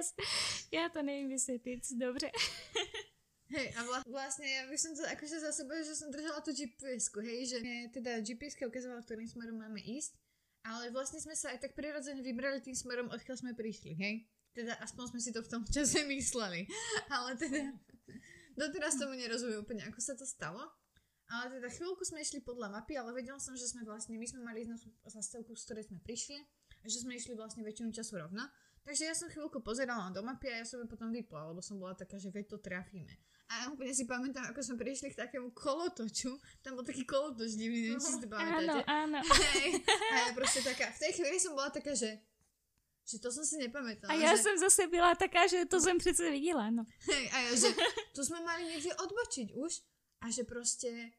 já 0.73 0.89
to 0.89 1.03
nevím 1.03 1.29
vysvětlit 1.29 1.81
dobře. 1.99 2.31
Hej, 3.47 3.79
a 3.79 3.81
vlastne 4.11 4.43
ja 4.43 4.67
by 4.67 4.75
som 4.75 4.91
to 4.99 5.07
akože 5.07 5.39
za 5.39 5.55
seba, 5.55 5.79
že 5.79 5.95
som 5.95 6.11
držala 6.11 6.43
tú 6.43 6.51
gps 6.51 7.15
hej, 7.23 7.41
že 7.47 7.59
teda 7.95 8.19
gps 8.19 8.59
ukazovala, 8.59 9.07
ktorým 9.07 9.31
smerom 9.31 9.63
máme 9.63 9.79
ísť, 9.79 10.19
ale 10.67 10.91
vlastne 10.91 11.23
sme 11.23 11.39
sa 11.39 11.55
aj 11.55 11.63
tak 11.63 11.79
prirodzene 11.79 12.27
vybrali 12.27 12.59
tým 12.59 12.75
smerom, 12.75 13.07
odkiaľ 13.07 13.39
sme 13.39 13.55
prišli, 13.55 13.95
hej. 13.95 14.27
Teda 14.51 14.75
aspoň 14.83 15.15
sme 15.15 15.21
si 15.23 15.31
to 15.31 15.47
v 15.47 15.51
tom 15.53 15.63
čase 15.63 16.03
mysleli. 16.11 16.67
Ale 17.07 17.39
teda, 17.39 17.71
doteraz 18.59 18.99
tomu 18.99 19.15
nerozumiem 19.15 19.63
úplne, 19.63 19.87
ako 19.87 20.01
sa 20.03 20.19
to 20.19 20.27
stalo. 20.27 20.67
Ale 21.27 21.59
teda 21.59 21.71
chvíľku 21.71 22.03
sme 22.03 22.23
išli 22.23 22.43
podľa 22.43 22.71
mapy, 22.83 22.99
ale 22.99 23.15
vedela 23.15 23.39
som, 23.39 23.55
že 23.55 23.67
sme 23.67 23.87
vlastne, 23.87 24.19
my 24.19 24.27
sme 24.27 24.43
mali 24.43 24.67
tú 24.67 24.91
zastavku, 25.07 25.55
z 25.55 25.63
ktorej 25.71 25.85
sme 25.87 25.99
prišli, 26.03 26.39
a 26.83 26.87
že 26.87 27.03
sme 27.03 27.15
išli 27.15 27.35
vlastne 27.39 27.63
väčšinu 27.67 27.91
času 27.95 28.19
rovno. 28.19 28.47
Takže 28.87 29.03
ja 29.11 29.15
som 29.19 29.27
chvíľku 29.27 29.59
pozerala 29.63 30.15
do 30.15 30.23
mapy 30.23 30.47
a 30.51 30.63
ja 30.63 30.67
som 30.67 30.79
ju 30.79 30.87
potom 30.87 31.11
vypla, 31.11 31.51
lebo 31.51 31.59
som 31.59 31.79
bola 31.83 31.99
taká, 31.99 32.19
že 32.23 32.31
veď 32.31 32.55
to 32.55 32.59
trafíme. 32.63 33.11
A 33.47 33.71
úplne 33.71 33.95
si 33.95 34.11
pamätám, 34.11 34.51
ako 34.51 34.59
sme 34.59 34.77
prišli 34.83 35.15
k 35.15 35.23
takému 35.23 35.55
kolotoču. 35.55 36.35
Tam 36.67 36.75
bol 36.75 36.83
taký 36.83 37.07
kolotoč 37.07 37.55
divný, 37.55 37.95
neviem, 37.95 38.03
či 38.03 38.19
si 38.19 38.19
to 38.19 38.27
pamätáte. 38.27 38.83
Áno, 38.91 39.17
áno. 39.17 39.19
Hej. 39.55 39.87
A 39.87 40.15
ja 40.19 40.31
proste 40.35 40.67
taká, 40.67 40.91
v 40.91 40.99
tej 40.99 41.13
chvíli 41.15 41.39
som 41.39 41.55
bola 41.55 41.71
taká, 41.71 41.95
že 41.95 42.19
že 43.07 43.23
to 43.23 43.31
som 43.31 43.47
si 43.47 43.55
nepamätala. 43.63 44.11
A 44.11 44.19
ja 44.19 44.35
že... 44.35 44.43
som 44.43 44.59
zase 44.59 44.91
byla 44.91 45.15
taká, 45.15 45.47
že 45.47 45.63
to 45.71 45.79
som 45.79 45.95
přece 45.95 46.27
videla, 46.27 46.75
no. 46.75 46.83
Hej, 47.07 47.31
a 47.31 47.37
ja, 47.39 47.51
že 47.55 47.71
tu 48.11 48.27
sme 48.27 48.43
mali 48.43 48.67
niekde 48.67 48.91
odbočiť 48.99 49.55
už 49.55 49.73
a 50.21 50.35
že 50.35 50.43
proste, 50.43 51.15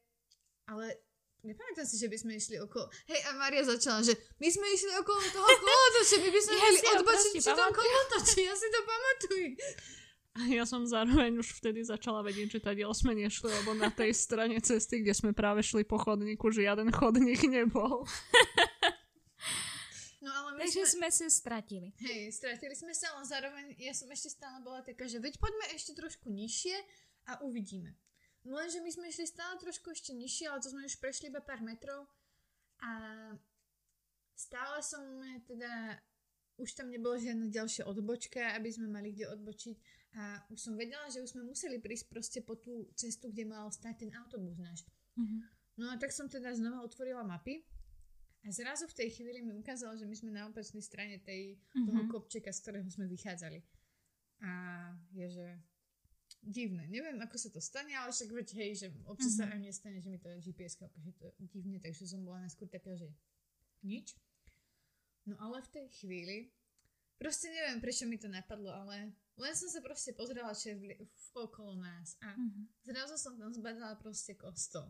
ale 0.68 1.00
nepamätám 1.48 1.88
si, 1.88 1.96
že 1.96 2.12
by 2.12 2.18
sme 2.20 2.36
išli 2.36 2.60
okolo. 2.60 2.92
Hej, 3.08 3.24
a 3.32 3.40
Maria 3.40 3.63
začala, 3.63 4.04
že 4.04 4.20
my 4.36 4.52
sme 4.52 4.68
išli 4.68 5.00
okolo 5.00 5.32
toho 5.32 5.48
kolotoče, 5.48 6.16
my 6.28 6.30
by 6.36 6.42
sme 6.44 6.54
Ja 6.60 6.63
mali 6.68 6.80
odbočiť 7.00 7.32
pri 7.40 7.54
tom 7.56 7.72
kolotoči, 7.72 8.40
ja 8.44 8.56
si 8.60 8.68
to 8.68 8.80
pamatujem. 8.84 9.52
A 10.38 10.41
ja 10.54 10.69
som 10.69 10.86
zároveň 10.86 11.41
už 11.41 11.58
vtedy 11.58 11.82
začala 11.82 12.21
vedieť, 12.21 12.62
že 12.62 12.65
tady 12.69 12.86
sme 12.93 13.17
nešli, 13.17 13.50
lebo 13.50 13.73
na 13.73 13.89
tej 13.89 14.13
strane 14.13 14.62
cesty, 14.62 15.02
kde 15.02 15.17
sme 15.17 15.34
práve 15.34 15.65
šli 15.65 15.82
po 15.82 15.97
chodníku, 15.97 16.54
žiaden 16.54 16.93
chodník 16.93 17.41
nebol. 17.50 18.06
No 20.17 20.34
ale 20.34 20.60
my 20.60 20.67
Takže 20.67 20.97
sme... 20.97 21.08
sme 21.08 21.10
sa 21.13 21.28
stratili. 21.32 21.95
Hej, 22.04 22.36
stratili 22.36 22.76
sme 22.76 22.91
sa, 22.91 23.15
ale 23.15 23.23
zároveň 23.23 23.65
ja 23.80 23.95
som 23.95 24.12
ešte 24.12 24.36
stále 24.36 24.60
bola 24.60 24.84
taká, 24.84 25.08
že 25.08 25.23
veď 25.23 25.39
poďme 25.39 25.71
ešte 25.71 25.95
trošku 25.95 26.28
nižšie 26.28 26.76
a 27.32 27.39
uvidíme. 27.47 27.95
No 28.43 28.60
lenže 28.60 28.84
my 28.84 28.91
sme 28.91 29.08
išli 29.08 29.23
stále 29.23 29.56
trošku 29.56 29.88
ešte 29.95 30.12
nižšie, 30.12 30.52
ale 30.52 30.60
to 30.60 30.73
sme 30.73 30.84
už 30.84 31.00
prešli 31.00 31.32
iba 31.32 31.39
pár 31.39 31.63
metrov 31.63 32.12
a 32.84 32.91
stále 34.36 34.84
som 34.84 35.04
teda, 35.47 35.95
už 36.58 36.74
tam 36.74 36.89
nebolo 36.89 37.17
žiadna 37.17 37.48
ďalšia 37.50 37.86
odbočka, 37.86 38.54
aby 38.58 38.70
sme 38.74 38.89
mali 38.89 39.13
kde 39.13 39.30
odbočiť 39.30 39.76
a 40.17 40.41
už 40.50 40.60
som 40.60 40.74
vedela, 40.74 41.06
že 41.10 41.22
už 41.22 41.38
sme 41.38 41.46
museli 41.46 41.78
prísť 41.78 42.06
proste 42.10 42.39
po 42.41 42.58
tú 42.58 42.89
cestu, 42.98 43.30
kde 43.30 43.46
mal 43.46 43.70
stať 43.70 44.06
ten 44.06 44.12
autobus 44.17 44.58
náš. 44.58 44.82
Mhm. 45.15 45.38
No 45.78 45.93
a 45.93 45.96
tak 46.02 46.10
som 46.10 46.26
teda 46.26 46.58
znova 46.58 46.82
otvorila 46.82 47.22
mapy 47.22 47.62
a 48.41 48.50
zrazu 48.50 48.89
v 48.89 48.98
tej 48.98 49.10
chvíli 49.13 49.46
mi 49.46 49.54
ukázalo, 49.54 49.93
že 49.93 50.10
my 50.10 50.15
sme 50.17 50.32
na 50.34 50.50
opačnej 50.50 50.82
strane 50.82 51.22
tej, 51.22 51.62
toho 51.74 52.02
Mhm. 52.04 52.10
kopčeka, 52.10 52.50
z 52.50 52.60
ktorého 52.65 52.89
sme 52.89 53.06
vychádzali. 53.06 53.62
A 54.41 54.52
je, 55.13 55.28
že 55.30 55.48
divné. 56.41 56.86
Neviem, 56.88 57.17
ako 57.22 57.38
sa 57.38 57.50
to 57.50 57.62
stane, 57.62 57.93
ale 57.98 58.10
však 58.13 58.30
veď 58.30 58.48
hej, 58.56 58.72
že 58.76 58.88
občas 59.06 59.34
sa 59.38 59.46
Mhm. 59.46 59.52
aj 59.54 59.58
mne 59.62 59.74
stane, 59.74 59.98
že 60.02 60.10
mi 60.10 60.17
to 60.17 60.30
GPS 60.41 60.78
ukáže 60.82 61.12
to 61.17 61.30
divne, 61.50 61.78
takže 61.82 62.08
som 62.08 62.26
bola 62.26 62.46
najskôr 62.46 62.70
taká, 62.70 62.93
že 62.98 63.10
nič. 63.84 64.13
No 65.28 65.36
ale 65.44 65.60
v 65.62 65.70
tej 65.76 65.88
chvíli, 65.92 66.38
proste 67.20 67.52
neviem, 67.52 67.84
prečo 67.84 68.08
mi 68.08 68.16
to 68.16 68.32
napadlo, 68.32 68.72
ale 68.72 69.12
len 69.38 69.54
som 69.54 69.68
sa 69.68 69.84
proste 69.84 70.16
pozrela, 70.16 70.56
čo 70.56 70.72
je 70.72 70.76
v, 70.80 70.84
v 71.04 71.28
okolo 71.36 71.76
nás 71.76 72.16
a 72.24 72.32
Mhm. 72.34 72.88
zrazu 72.88 73.16
som 73.20 73.36
tam 73.36 73.52
zbadala 73.52 74.00
proste 74.00 74.34
kostol. 74.40 74.88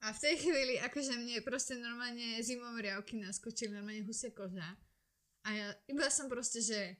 A 0.00 0.12
v 0.12 0.20
tej 0.20 0.36
chvíli, 0.36 0.76
akože 0.80 1.16
mne 1.16 1.40
proste 1.40 1.80
normálne 1.80 2.36
zimové 2.44 2.88
riavky 2.88 3.16
naskočili, 3.16 3.72
normálne 3.72 4.04
husia 4.04 4.32
koža. 4.36 4.76
A 5.44 5.48
ja 5.52 5.68
iba 5.88 6.08
som 6.12 6.28
proste, 6.28 6.60
že 6.60 6.96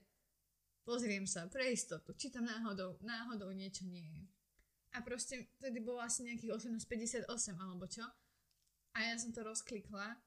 pozriem 0.85 1.25
sa 1.25 1.45
pre 1.49 1.69
istotu, 1.73 2.13
či 2.13 2.29
tam 2.29 2.45
náhodou, 2.45 2.97
náhodou 3.01 3.49
niečo 3.53 3.85
nie 3.89 4.05
je. 4.05 4.23
A 4.93 5.01
proste 5.01 5.49
vtedy 5.59 5.81
bolo 5.81 6.01
asi 6.01 6.23
nejakých 6.23 6.55
18.58 6.55 7.29
alebo 7.57 7.85
čo. 7.89 8.05
A 8.95 8.97
ja 9.01 9.17
som 9.19 9.33
to 9.33 9.43
rozklikla 9.43 10.17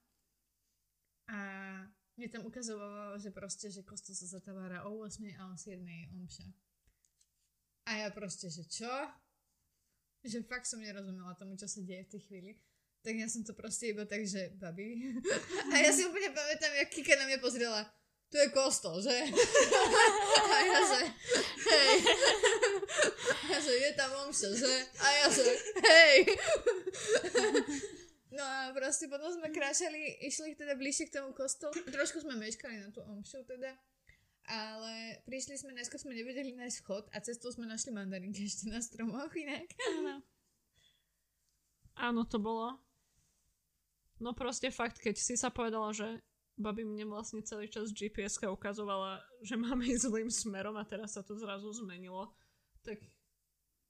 mne 2.19 2.29
tam 2.35 2.43
ukazovalo, 2.51 3.15
že 3.23 3.31
proste, 3.31 3.71
že 3.71 3.87
kostol 3.87 4.11
sa 4.11 4.27
zatvára 4.27 4.83
o 4.91 5.07
8 5.07 5.23
a 5.39 5.43
o 5.49 5.55
7 5.55 5.79
je 5.79 6.05
omša. 6.19 6.47
A 7.87 7.91
ja 8.05 8.09
proste, 8.11 8.51
že 8.51 8.67
čo? 8.67 8.91
Že 10.27 10.43
fakt 10.51 10.67
som 10.67 10.83
nerozumela 10.83 11.39
tomu, 11.39 11.55
čo 11.55 11.71
sa 11.71 11.79
deje 11.79 12.11
v 12.11 12.13
tej 12.19 12.23
chvíli. 12.27 12.53
Tak 13.07 13.15
ja 13.15 13.31
som 13.31 13.47
to 13.47 13.55
proste 13.55 13.95
iba 13.95 14.03
tak, 14.03 14.27
že 14.27 14.51
babi. 14.59 15.15
A 15.73 15.75
ja 15.79 15.95
si 15.95 16.03
úplne 16.03 16.35
pamätám, 16.35 16.75
jak 16.75 16.91
Kika 16.91 17.15
na 17.15 17.31
mňa 17.31 17.39
pozrela. 17.39 17.87
Tu 18.29 18.37
je 18.37 18.51
kostol, 18.53 19.01
že? 19.01 19.15
A 20.53 20.57
ja 20.61 20.81
že, 20.85 21.01
hej. 21.71 21.95
A 23.49 23.57
že 23.57 23.73
je 23.73 23.91
tam 23.97 24.11
omša, 24.27 24.51
že? 24.53 24.75
A 25.01 25.07
ja 25.23 25.27
že, 25.33 25.49
hej. 25.81 26.15
No 28.29 28.45
a 28.45 28.73
proste 28.77 29.09
potom 29.09 29.33
sme 29.33 29.49
kráčali, 29.49 30.21
išli 30.21 30.53
teda 30.53 30.77
bližšie 30.77 31.09
k 31.09 31.17
tomu 31.21 31.33
kostolu. 31.33 31.73
Trošku 31.89 32.21
sme 32.21 32.37
meškali 32.37 32.77
na 32.77 32.93
tú 32.93 33.01
omšu 33.01 33.41
teda. 33.49 33.73
Ale 34.49 35.21
prišli 35.29 35.61
sme, 35.61 35.77
najskôr 35.77 36.01
sme 36.01 36.17
nevedeli 36.17 36.57
nájsť 36.57 36.77
vchod 36.81 37.05
a 37.13 37.17
cestou 37.21 37.53
sme 37.53 37.69
našli 37.69 37.93
mandarinky 37.93 38.49
ešte 38.49 38.73
na 38.73 38.81
stromoch 38.81 39.33
inak. 39.37 39.69
Áno. 40.01 40.15
Áno, 41.99 42.21
to 42.25 42.41
bolo. 42.41 42.81
No 44.19 44.33
proste 44.33 44.73
fakt, 44.73 44.99
keď 44.99 45.21
si 45.21 45.37
sa 45.37 45.53
povedala, 45.53 45.93
že 45.93 46.25
babi 46.59 46.83
mne 46.83 47.07
vlastne 47.07 47.45
celý 47.45 47.71
čas 47.71 47.95
gps 47.95 48.43
ukazovala, 48.51 49.23
že 49.47 49.55
máme 49.55 49.87
ísť 49.87 50.11
zlým 50.11 50.31
smerom 50.33 50.75
a 50.75 50.89
teraz 50.89 51.15
sa 51.15 51.23
to 51.23 51.39
zrazu 51.39 51.71
zmenilo, 51.71 52.35
tak 52.83 52.99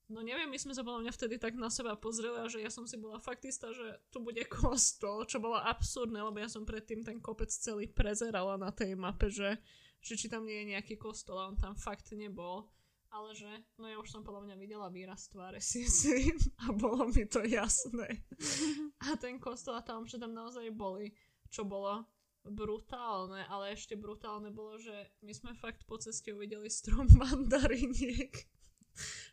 no 0.09 0.25
neviem, 0.25 0.49
my 0.49 0.59
sme 0.59 0.73
sa 0.73 0.85
podľa 0.85 1.09
mňa 1.09 1.13
vtedy 1.15 1.37
tak 1.37 1.55
na 1.57 1.69
seba 1.69 1.97
pozreli 1.97 2.41
a 2.41 2.51
že 2.51 2.65
ja 2.65 2.73
som 2.73 2.89
si 2.89 2.97
bola 2.97 3.21
fakt 3.21 3.45
istá, 3.45 3.73
že 3.73 4.01
tu 4.09 4.25
bude 4.25 4.41
kostol, 4.49 5.29
čo 5.29 5.41
bolo 5.41 5.61
absurdné, 5.61 6.21
lebo 6.21 6.41
ja 6.41 6.49
som 6.49 6.65
predtým 6.65 7.05
ten 7.05 7.21
kopec 7.21 7.53
celý 7.53 7.87
prezerala 7.89 8.57
na 8.57 8.73
tej 8.73 8.97
mape, 8.97 9.29
že, 9.29 9.61
že 10.01 10.17
či 10.17 10.27
tam 10.27 10.49
nie 10.49 10.65
je 10.65 10.71
nejaký 10.77 10.97
kostol 10.97 11.39
a 11.39 11.49
on 11.49 11.57
tam 11.57 11.77
fakt 11.77 12.13
nebol. 12.17 12.69
Ale 13.09 13.33
že, 13.33 13.49
no 13.81 13.89
ja 13.89 13.97
už 13.97 14.13
som 14.13 14.21
podľa 14.21 14.45
mňa 14.45 14.57
videla 14.61 14.93
výraz 14.93 15.33
tváre 15.33 15.65
si 15.65 15.89
a 16.69 16.77
bolo 16.77 17.09
mi 17.09 17.25
to 17.25 17.41
jasné. 17.41 18.21
A 19.09 19.17
ten 19.17 19.41
kostol 19.41 19.79
a 19.79 19.83
tam, 19.87 20.05
že 20.05 20.21
tam 20.21 20.37
naozaj 20.37 20.69
boli, 20.75 21.17
čo 21.49 21.65
bolo 21.65 22.05
brutálne, 22.45 23.45
ale 23.49 23.73
ešte 23.73 23.97
brutálne 23.97 24.53
bolo, 24.53 24.77
že 24.81 24.93
my 25.25 25.33
sme 25.33 25.53
fakt 25.57 25.85
po 25.85 25.97
ceste 26.01 26.33
uvideli 26.33 26.69
strom 26.69 27.09
mandariniek. 27.23 28.58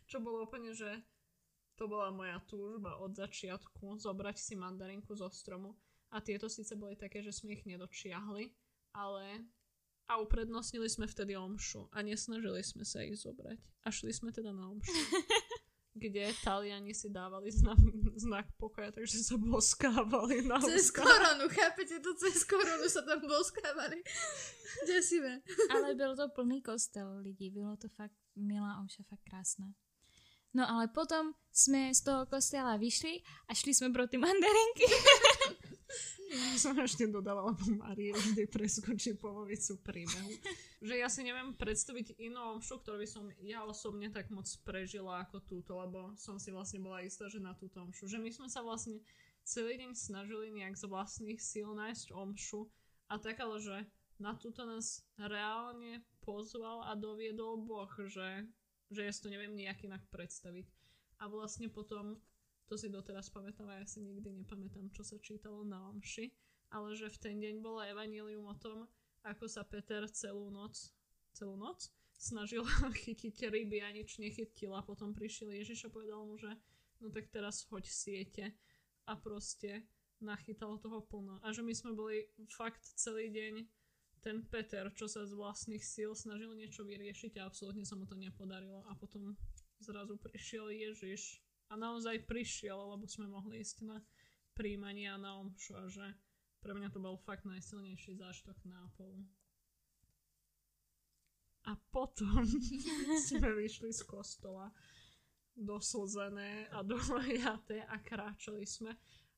Čo 0.06 0.22
bolo 0.22 0.46
úplne, 0.46 0.70
že 0.70 1.02
to 1.76 1.90
bola 1.90 2.08
moja 2.14 2.40
túžba 2.48 2.96
od 2.96 3.12
začiatku 3.12 4.00
zobrať 4.00 4.36
si 4.38 4.54
mandarinku 4.56 5.12
zo 5.12 5.28
stromu. 5.28 5.76
A 6.14 6.22
tieto 6.22 6.48
síce 6.48 6.78
boli 6.78 6.96
také, 6.96 7.20
že 7.20 7.34
sme 7.34 7.58
ich 7.58 7.66
nedočiahli, 7.66 8.54
ale 8.94 9.44
a 10.06 10.22
uprednostnili 10.22 10.86
sme 10.86 11.10
vtedy 11.10 11.34
omšu 11.34 11.90
a 11.90 11.98
nesnažili 12.00 12.62
sme 12.62 12.86
sa 12.86 13.02
ich 13.02 13.18
zobrať. 13.18 13.58
A 13.82 13.90
šli 13.90 14.14
sme 14.14 14.30
teda 14.30 14.54
na 14.54 14.70
omšu, 14.70 14.94
kde 16.02 16.30
Taliani 16.46 16.94
si 16.94 17.10
dávali 17.10 17.50
znak, 17.50 17.76
znak 18.14 18.46
pokoja, 18.54 18.94
takže 18.94 19.18
sa 19.18 19.34
boskávali 19.34 20.46
na 20.46 20.62
Cez 20.62 20.94
ústach. 20.94 21.02
koronu, 21.02 21.50
chápete 21.50 21.98
to? 21.98 22.14
Cez 22.14 22.46
koronu 22.46 22.86
sa 22.86 23.02
tam 23.02 23.18
boskávali. 23.26 23.98
Desivé. 24.86 25.42
Ale 25.74 25.94
byl 25.98 26.16
to 26.16 26.28
plný 26.28 26.62
kostel 26.62 27.18
lidí, 27.18 27.50
bylo 27.50 27.76
to 27.76 27.88
fakt 27.88 28.14
milá 28.38 28.78
omša, 28.78 29.02
fakt 29.02 29.26
krásná. 29.26 29.74
No 30.56 30.64
ale 30.64 30.88
potom 30.88 31.36
jsme 31.52 31.92
z 31.92 32.00
toho 32.00 32.26
kostela 32.26 32.76
vyšli 32.76 33.20
a 33.48 33.54
šli 33.54 33.74
jsme 33.74 33.92
pro 33.92 34.08
ty 34.08 34.16
mandarinky. 34.16 34.88
Som 36.58 36.74
ešte 36.80 37.06
dodala, 37.06 37.54
lebo 37.54 37.62
Marie 37.78 38.10
vždy 38.10 38.50
preskočí 38.50 39.14
polovicu 39.14 39.78
príbehu. 39.78 40.32
Že 40.82 40.94
ja 40.98 41.06
si 41.06 41.22
neviem 41.22 41.54
predstaviť 41.54 42.18
inú 42.18 42.58
omšu, 42.58 42.82
ktorú 42.82 42.98
by 42.98 43.08
som 43.08 43.30
ja 43.44 43.62
osobne 43.62 44.10
tak 44.10 44.32
moc 44.34 44.48
prežila 44.66 45.22
ako 45.22 45.44
túto, 45.46 45.78
lebo 45.78 46.16
som 46.18 46.42
si 46.42 46.50
vlastne 46.50 46.82
bola 46.82 47.06
istá, 47.06 47.30
že 47.30 47.38
na 47.38 47.54
túto 47.54 47.78
omšu. 47.78 48.10
Že 48.10 48.18
my 48.18 48.30
sme 48.34 48.48
sa 48.50 48.66
vlastne 48.66 48.98
celý 49.46 49.78
deň 49.78 49.94
snažili 49.94 50.50
nejak 50.50 50.74
z 50.74 50.90
vlastných 50.90 51.38
síl 51.38 51.70
nájsť 51.70 52.10
omšu 52.10 52.66
a 53.06 53.22
tak 53.22 53.38
ale, 53.38 53.62
že 53.62 53.76
na 54.18 54.34
túto 54.34 54.66
nás 54.66 55.06
reálne 55.20 56.02
pozval 56.26 56.90
a 56.90 56.98
doviedol 56.98 57.62
Boh, 57.62 57.92
že, 58.02 58.50
že 58.90 59.06
ja 59.06 59.12
si 59.12 59.22
to 59.22 59.32
neviem 59.32 59.54
nejak 59.54 59.82
inak 59.86 60.02
predstaviť. 60.10 60.66
A 61.22 61.30
vlastne 61.30 61.72
potom 61.72 62.18
to 62.66 62.74
si 62.74 62.90
doteraz 62.90 63.30
pamätám 63.30 63.70
a 63.70 63.78
ja 63.80 63.86
si 63.86 64.02
nikdy 64.02 64.42
nepamätám, 64.42 64.90
čo 64.90 65.06
sa 65.06 65.16
čítalo 65.22 65.62
na 65.62 65.86
omši, 65.90 66.34
ale 66.74 66.98
že 66.98 67.06
v 67.06 67.20
ten 67.22 67.36
deň 67.38 67.62
bolo 67.62 67.80
evanílium 67.82 68.46
o 68.46 68.56
tom, 68.58 68.90
ako 69.22 69.46
sa 69.46 69.62
Peter 69.62 70.06
celú 70.10 70.50
noc, 70.50 70.90
celú 71.30 71.54
noc 71.54 71.90
snažil 72.18 72.64
chytiť 73.04 73.48
ryby 73.48 73.84
a 73.84 73.92
nič 73.92 74.18
nechytil 74.18 74.72
a 74.74 74.82
potom 74.82 75.12
prišiel 75.12 75.52
Ježiš 75.52 75.88
a 75.88 75.92
povedal 75.92 76.24
mu, 76.24 76.40
že 76.40 76.50
no 77.00 77.12
tak 77.12 77.28
teraz 77.28 77.68
hoď 77.68 77.84
siete 77.86 78.44
a 79.06 79.14
proste 79.14 79.84
nachytal 80.18 80.80
toho 80.80 81.04
plno. 81.04 81.38
A 81.44 81.52
že 81.52 81.60
my 81.60 81.76
sme 81.76 81.92
boli 81.92 82.24
fakt 82.48 82.82
celý 82.96 83.28
deň 83.28 83.68
ten 84.26 84.42
Peter, 84.50 84.90
čo 84.90 85.06
sa 85.06 85.22
z 85.22 85.38
vlastných 85.38 85.86
síl 85.86 86.10
snažil 86.10 86.50
niečo 86.58 86.82
vyriešiť 86.82 87.38
a 87.38 87.46
absolútne 87.46 87.86
sa 87.86 87.94
mu 87.94 88.10
to 88.10 88.18
nepodarilo 88.18 88.82
a 88.90 88.98
potom 88.98 89.38
zrazu 89.78 90.18
prišiel 90.18 90.66
Ježiš 90.74 91.38
a 91.70 91.78
naozaj 91.78 92.26
prišiel, 92.26 92.74
lebo 92.74 93.06
sme 93.06 93.30
mohli 93.30 93.62
ísť 93.62 93.86
na 93.86 94.02
príjmanie 94.58 95.06
a 95.06 95.14
na 95.14 95.38
omšu 95.38 95.78
a 95.78 95.86
že 95.86 96.02
pre 96.58 96.74
mňa 96.74 96.90
to 96.90 96.98
bol 96.98 97.14
fakt 97.22 97.46
najsilnejší 97.46 98.18
zážitok 98.18 98.58
Nápolu. 98.66 99.22
A 101.70 101.78
potom 101.94 102.42
sme 103.30 103.48
vyšli 103.62 103.94
z 103.94 104.02
kostola 104.02 104.74
doslzené 105.54 106.66
a 106.74 106.82
dojaté 106.82 107.86
a 107.86 107.94
kráčali 108.02 108.66
sme 108.66 108.90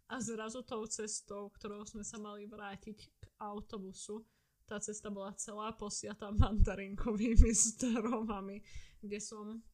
a 0.08 0.16
zrazu 0.24 0.64
tou 0.64 0.88
cestou, 0.88 1.52
ktorou 1.52 1.84
sme 1.84 2.00
sa 2.00 2.16
mali 2.16 2.48
vrátiť 2.48 2.98
k 3.20 3.24
autobusu, 3.44 4.24
tá 4.68 4.76
cesta 4.76 5.08
bola 5.08 5.32
celá 5.40 5.72
posiatá 5.72 6.28
mandarinkovými 6.28 7.50
stromami, 7.72 8.60
kde 9.00 9.16
som 9.16 9.64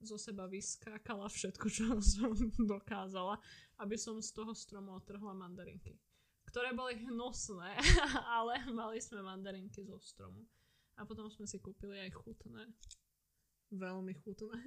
zo 0.00 0.16
seba 0.16 0.48
vyskákala 0.48 1.28
všetko, 1.28 1.66
čo 1.68 1.84
som 2.16 2.32
dokázala, 2.56 3.36
aby 3.84 4.00
som 4.00 4.16
z 4.24 4.32
toho 4.32 4.56
stromu 4.56 4.96
otrhla 4.96 5.36
mandarinky. 5.36 6.00
Ktoré 6.48 6.72
boli 6.72 6.98
hnusné, 7.04 7.76
ale 8.40 8.64
mali 8.72 8.98
sme 8.98 9.20
mandarinky 9.20 9.84
zo 9.84 10.00
stromu. 10.00 10.48
A 10.96 11.04
potom 11.04 11.28
sme 11.28 11.44
si 11.44 11.60
kúpili 11.60 12.00
aj 12.00 12.16
chutné. 12.16 12.64
veľmi 13.70 14.12
chutné. 14.24 14.60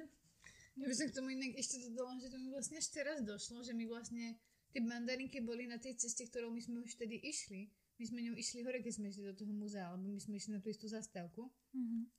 Ja 0.74 0.90
by 0.90 0.96
som 0.96 1.06
k 1.10 1.18
tomu 1.18 1.30
inak 1.34 1.54
ešte 1.60 1.86
dodala, 1.86 2.18
že 2.18 2.34
to 2.34 2.38
mi 2.42 2.50
vlastne 2.50 2.82
až 2.82 2.88
teraz 2.90 3.22
došlo, 3.22 3.62
že 3.62 3.78
my 3.78 3.86
vlastne 3.86 4.42
tie 4.74 4.82
mandarinky 4.82 5.38
boli 5.46 5.70
na 5.70 5.78
tej 5.78 6.02
ceste, 6.02 6.26
ktorou 6.26 6.50
my 6.50 6.62
sme 6.62 6.82
už 6.82 6.98
vtedy 6.98 7.22
išli. 7.22 7.70
My 8.00 8.06
sme 8.10 8.20
ňou 8.26 8.36
išli 8.36 8.66
hore, 8.66 8.82
keď 8.82 8.94
sme 8.98 9.06
išli 9.14 9.24
do 9.30 9.36
toho 9.38 9.54
múzea, 9.54 9.90
alebo 9.94 10.10
my 10.10 10.20
sme 10.20 10.36
išli 10.38 10.52
na 10.58 10.60
tú 10.60 10.70
istú 10.70 10.90
zastávku. 10.90 11.50
Mhm. 11.74 12.10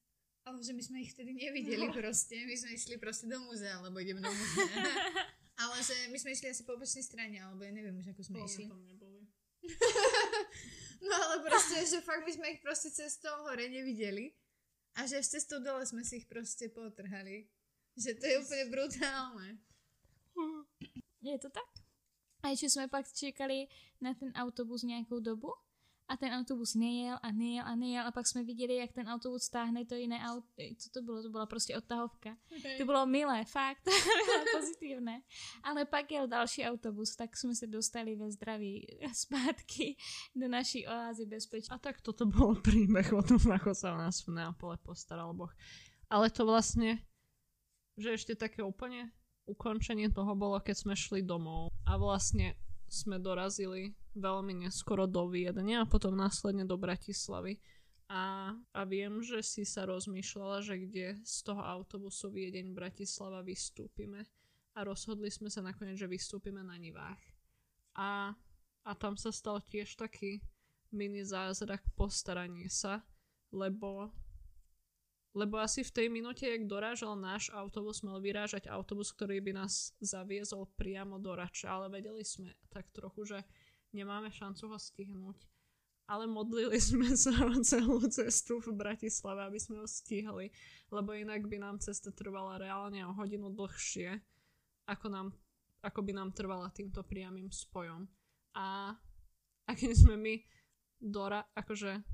Ale 0.45 0.61
že 0.61 0.77
my 0.77 0.83
sme 0.85 1.01
ich 1.01 1.17
vtedy 1.17 1.33
nevideli 1.33 1.89
proste. 1.89 2.37
My 2.45 2.53
sme 2.53 2.77
išli 2.77 3.01
proste 3.01 3.25
do 3.25 3.41
múzea, 3.41 3.81
lebo 3.81 3.97
ideme 3.97 4.21
do 4.21 4.29
múzea. 4.29 4.77
ale 5.63 5.77
že 5.81 5.97
my 6.13 6.19
sme 6.21 6.31
išli 6.37 6.53
asi 6.53 6.63
po 6.69 6.77
opačnej 6.77 7.01
strane, 7.01 7.41
alebo 7.41 7.65
ja 7.65 7.73
neviem 7.73 7.97
už, 7.97 8.13
ako 8.13 8.23
sme 8.23 8.45
išli. 8.45 8.69
tam 8.69 8.85
neboli. 8.85 9.25
No 11.05 11.13
ale 11.13 11.45
proste, 11.45 11.85
že 11.85 12.01
fakt 12.01 12.25
my 12.25 12.33
sme 12.33 12.47
ich 12.57 12.65
proste 12.65 12.89
cestou 12.89 13.45
hore 13.45 13.69
nevideli. 13.69 14.33
A 14.97 15.05
že 15.05 15.21
až 15.21 15.37
cestou 15.37 15.61
dole 15.61 15.85
sme 15.85 16.01
si 16.01 16.23
ich 16.23 16.27
proste 16.31 16.73
potrhali. 16.73 17.45
Že 17.99 18.11
to 18.17 18.25
je 18.25 18.37
úplne 18.41 18.65
brutálne. 18.73 19.49
Je 21.21 21.39
to 21.39 21.51
tak? 21.51 21.71
A 22.43 22.49
ještě 22.49 22.71
jsme 22.71 22.89
pak 22.89 23.13
čekali 23.13 23.67
na 24.01 24.15
ten 24.15 24.33
autobus 24.35 24.83
nějakou 24.83 25.21
dobu 25.21 25.49
a 26.09 26.17
ten 26.17 26.33
autobus 26.33 26.75
nejel 26.75 27.19
a 27.23 27.33
nejel 27.33 27.65
a 27.67 27.75
nejel 27.75 28.07
a 28.07 28.13
pak 28.13 28.27
jsme 28.27 28.45
viděli, 28.45 28.77
jak 28.77 28.93
ten 28.93 29.09
autobus 29.09 29.43
stáhne 29.43 29.85
to 29.85 29.95
jiné 29.95 30.21
auto. 30.21 30.47
Co 30.79 30.91
to 30.91 31.03
bylo? 31.03 31.23
To 31.23 31.31
byla 31.31 31.47
prostě 31.47 31.77
odtahovka. 31.77 32.37
To 32.79 32.85
bylo 32.85 33.07
milé, 33.07 33.45
fakt. 33.45 33.83
Pozitívne. 34.61 35.23
Ale 35.63 35.85
pak 35.85 36.11
jel 36.11 36.29
další 36.29 36.65
autobus, 36.65 37.17
tak 37.17 37.37
jsme 37.37 37.55
se 37.55 37.67
dostali 37.67 38.17
ve 38.17 38.31
zdraví 38.31 38.87
zpátky 39.13 39.97
do 40.37 40.49
naší 40.49 40.87
oázy 40.87 41.27
bezpečí. 41.27 41.69
A 41.71 41.79
tak 41.79 42.01
toto 42.01 42.27
bol 42.27 42.61
príbeh 42.61 43.13
o 43.13 43.23
tom, 43.23 43.41
ako 43.53 43.73
sa 43.73 43.97
o 43.97 43.99
nás 43.99 44.21
v 44.29 44.37
Neapole 44.37 44.77
postaral 44.77 45.33
Boh. 45.33 45.53
Ale 46.13 46.29
to 46.31 46.45
vlastne, 46.45 47.01
že 47.97 48.13
ešte 48.13 48.37
také 48.37 48.61
úplne 48.61 49.09
ukončenie 49.49 50.13
toho 50.13 50.37
bolo, 50.37 50.61
keď 50.61 50.77
sme 50.77 50.95
šli 50.97 51.25
domov 51.25 51.73
a 51.85 51.97
vlastne 51.97 52.57
sme 52.95 53.19
dorazili 53.19 53.91
veľmi 54.15 54.63
neskoro 54.63 55.11
do 55.11 55.27
Viedne 55.27 55.83
a 55.83 55.91
potom 55.91 56.15
následne 56.15 56.63
do 56.63 56.79
Bratislavy. 56.79 57.59
A, 58.07 58.55
a 58.55 58.81
viem, 58.87 59.19
že 59.25 59.43
si 59.43 59.67
sa 59.67 59.89
rozmýšľala, 59.89 60.63
že 60.63 60.79
kde 60.87 61.19
z 61.27 61.37
toho 61.43 61.59
autobusu 61.59 62.31
Viedeň 62.31 62.71
Bratislava 62.71 63.43
vystúpime. 63.43 64.29
A 64.79 64.87
rozhodli 64.87 65.31
sme 65.35 65.51
sa 65.51 65.65
nakoniec, 65.65 65.99
že 65.99 66.11
vystúpime 66.11 66.63
na 66.63 66.79
Nivách. 66.79 67.19
A, 67.99 68.31
a 68.87 68.91
tam 68.95 69.19
sa 69.19 69.35
stal 69.35 69.59
tiež 69.67 69.99
taký 69.99 70.43
mini 70.95 71.27
zázrak 71.27 71.83
postaranie 71.99 72.71
sa, 72.71 73.03
lebo 73.51 74.15
lebo 75.35 75.59
asi 75.59 75.83
v 75.83 75.91
tej 75.91 76.07
minúte, 76.15 76.47
jak 76.47 76.71
dorážal 76.71 77.19
náš 77.19 77.51
autobus, 77.51 78.07
mal 78.07 78.23
vyrážať 78.23 78.71
autobus, 78.71 79.11
ktorý 79.11 79.43
by 79.43 79.67
nás 79.67 79.91
zaviezol 79.99 80.71
priamo 80.79 81.19
do 81.19 81.35
Rača, 81.35 81.75
ale 81.75 81.91
vedeli 81.91 82.23
sme 82.23 82.55
tak 82.71 82.87
trochu, 82.95 83.35
že 83.35 83.39
nemáme 83.91 84.31
šancu 84.31 84.71
ho 84.71 84.79
stihnúť. 84.79 85.51
Ale 86.07 86.31
modlili 86.31 86.79
sme 86.79 87.19
sa 87.19 87.35
celú 87.75 87.99
cestu 88.07 88.63
v 88.63 88.79
Bratislave, 88.79 89.43
aby 89.43 89.59
sme 89.59 89.83
ho 89.83 89.89
stihli, 89.91 90.55
lebo 90.95 91.11
inak 91.11 91.51
by 91.51 91.59
nám 91.59 91.83
cesta 91.83 92.15
trvala 92.15 92.63
reálne 92.63 93.03
o 93.03 93.11
hodinu 93.19 93.51
dlhšie, 93.51 94.15
ako, 94.87 95.07
nám, 95.11 95.29
ako 95.83 96.01
by 96.07 96.13
nám 96.15 96.31
trvala 96.31 96.71
týmto 96.71 97.03
priamým 97.03 97.51
spojom. 97.51 98.07
A, 98.55 98.95
a 99.67 99.71
keď 99.75 99.99
sme 99.99 100.15
my 100.15 100.35
Dora, 101.03 101.43
akože 101.59 102.05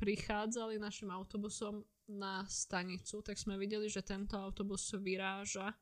prichádzali 0.00 0.80
našim 0.80 1.12
autobusom 1.12 1.84
na 2.08 2.48
stanicu, 2.48 3.20
tak 3.20 3.36
sme 3.36 3.60
videli, 3.60 3.86
že 3.86 4.00
tento 4.00 4.40
autobus 4.40 4.96
vyráža. 4.96 5.76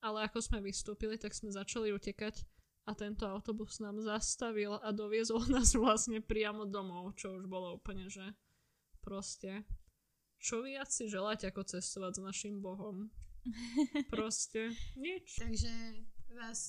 Ale 0.00 0.24
ako 0.24 0.40
sme 0.40 0.64
vystúpili, 0.64 1.20
tak 1.20 1.36
sme 1.36 1.52
začali 1.52 1.92
utekať 1.92 2.40
a 2.88 2.96
tento 2.96 3.28
autobus 3.28 3.76
nám 3.84 4.00
zastavil 4.00 4.80
a 4.80 4.88
doviezol 4.90 5.44
nás 5.52 5.76
vlastne 5.76 6.24
priamo 6.24 6.64
domov, 6.64 7.12
čo 7.20 7.36
už 7.36 7.44
bolo 7.44 7.76
úplne, 7.76 8.08
že 8.08 8.24
proste 9.04 9.68
čo 10.40 10.64
viac 10.64 10.88
si 10.88 11.04
želať, 11.04 11.52
ako 11.52 11.68
cestovať 11.68 12.16
s 12.16 12.24
našim 12.24 12.64
Bohom. 12.64 13.12
Proste 14.12 14.72
nič. 14.96 15.36
Takže 15.36 16.00
vás 16.32 16.60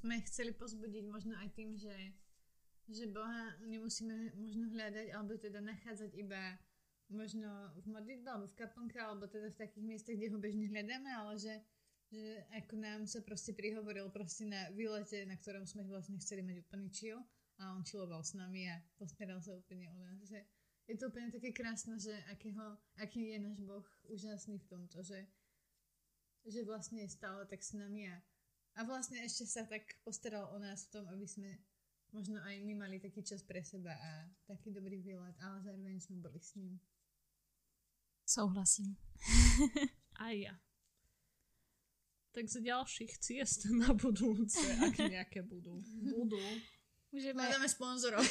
sme 0.00 0.24
chceli 0.24 0.56
pozbudiť 0.56 1.04
možno 1.04 1.36
aj 1.36 1.48
tým, 1.52 1.76
že, 1.76 1.92
že 2.90 3.06
Boha 3.10 3.54
nemusíme 3.62 4.34
možno 4.38 4.70
hľadať, 4.72 5.14
alebo 5.14 5.38
teda 5.38 5.62
nachádzať 5.62 6.10
iba 6.18 6.58
možno 7.12 7.48
v 7.84 7.86
modlitbe 7.92 8.28
alebo 8.28 8.48
v 8.48 8.58
kaplnke 8.58 8.96
alebo 8.96 9.28
teda 9.28 9.52
v 9.52 9.60
takých 9.60 9.84
miestach, 9.84 10.16
kde 10.16 10.32
ho 10.32 10.38
bežne 10.40 10.66
hľadáme, 10.72 11.10
ale 11.12 11.36
že, 11.36 11.54
že 12.08 12.42
ako 12.56 12.74
nám 12.80 13.00
sa 13.04 13.20
proste 13.20 13.52
prihovoril 13.52 14.08
proste 14.08 14.48
na 14.48 14.72
výlete, 14.72 15.22
na 15.28 15.36
ktorom 15.36 15.68
sme 15.68 15.84
vlastne 15.84 16.16
chceli 16.18 16.40
mať 16.42 16.64
úplný 16.64 16.88
chill 16.88 17.20
a 17.60 17.76
on 17.76 17.84
chilloval 17.84 18.24
s 18.24 18.32
nami 18.32 18.66
a 18.66 18.80
postaral 18.96 19.38
sa 19.44 19.52
úplne 19.54 19.92
o 19.92 19.96
nás. 20.00 20.24
Že 20.24 20.40
je 20.88 20.96
to 20.98 21.12
úplne 21.12 21.30
také 21.30 21.54
krásne, 21.54 22.00
že 22.00 22.12
akého, 22.32 22.80
aký 22.98 23.36
je 23.36 23.38
náš 23.38 23.58
Boh 23.62 23.86
úžasný 24.10 24.58
v 24.58 24.68
tomto, 24.72 25.04
že, 25.04 25.20
že 26.48 26.66
vlastne 26.66 27.06
je 27.06 27.12
stále 27.12 27.44
tak 27.46 27.62
s 27.62 27.76
nami 27.76 28.08
a, 28.10 28.16
a 28.76 28.88
vlastne 28.88 29.20
ešte 29.22 29.46
sa 29.46 29.62
tak 29.68 29.84
postaral 30.02 30.50
o 30.50 30.58
nás 30.58 30.88
v 30.88 30.98
tom, 30.98 31.04
aby 31.12 31.28
sme 31.28 31.60
možno 32.12 32.38
aj 32.44 32.60
my 32.60 32.74
mali 32.76 32.96
taký 33.00 33.24
čas 33.24 33.40
pre 33.42 33.64
seba 33.64 33.96
a 33.96 34.28
taký 34.44 34.70
dobrý 34.70 35.00
výlet, 35.00 35.36
ale 35.40 35.64
zároveň 35.64 35.96
sme 35.98 36.20
boli 36.20 36.38
s 36.38 36.54
ním. 36.54 36.76
Souhlasím. 38.28 38.96
Aj 40.24 40.36
ja. 40.36 40.54
Tak 42.32 42.48
z 42.48 42.64
ďalších 42.64 43.12
ciest 43.20 43.68
na 43.76 43.92
budúce, 43.92 44.64
ak 44.80 44.96
nejaké 44.96 45.44
budú. 45.44 45.76
Budú. 46.00 46.40
Můžeme... 47.12 47.44
Hľadáme 47.44 47.68
sponzorov. 47.68 48.24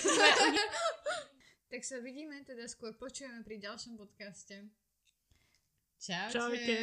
tak 1.71 1.81
sa 1.85 2.01
vidíme, 2.01 2.41
teda 2.41 2.65
skôr 2.65 2.97
počujeme 2.97 3.45
pri 3.45 3.61
ďalšom 3.61 3.93
podcaste. 4.01 4.73
Čaute. 6.01 6.33
Čaute. 6.33 6.77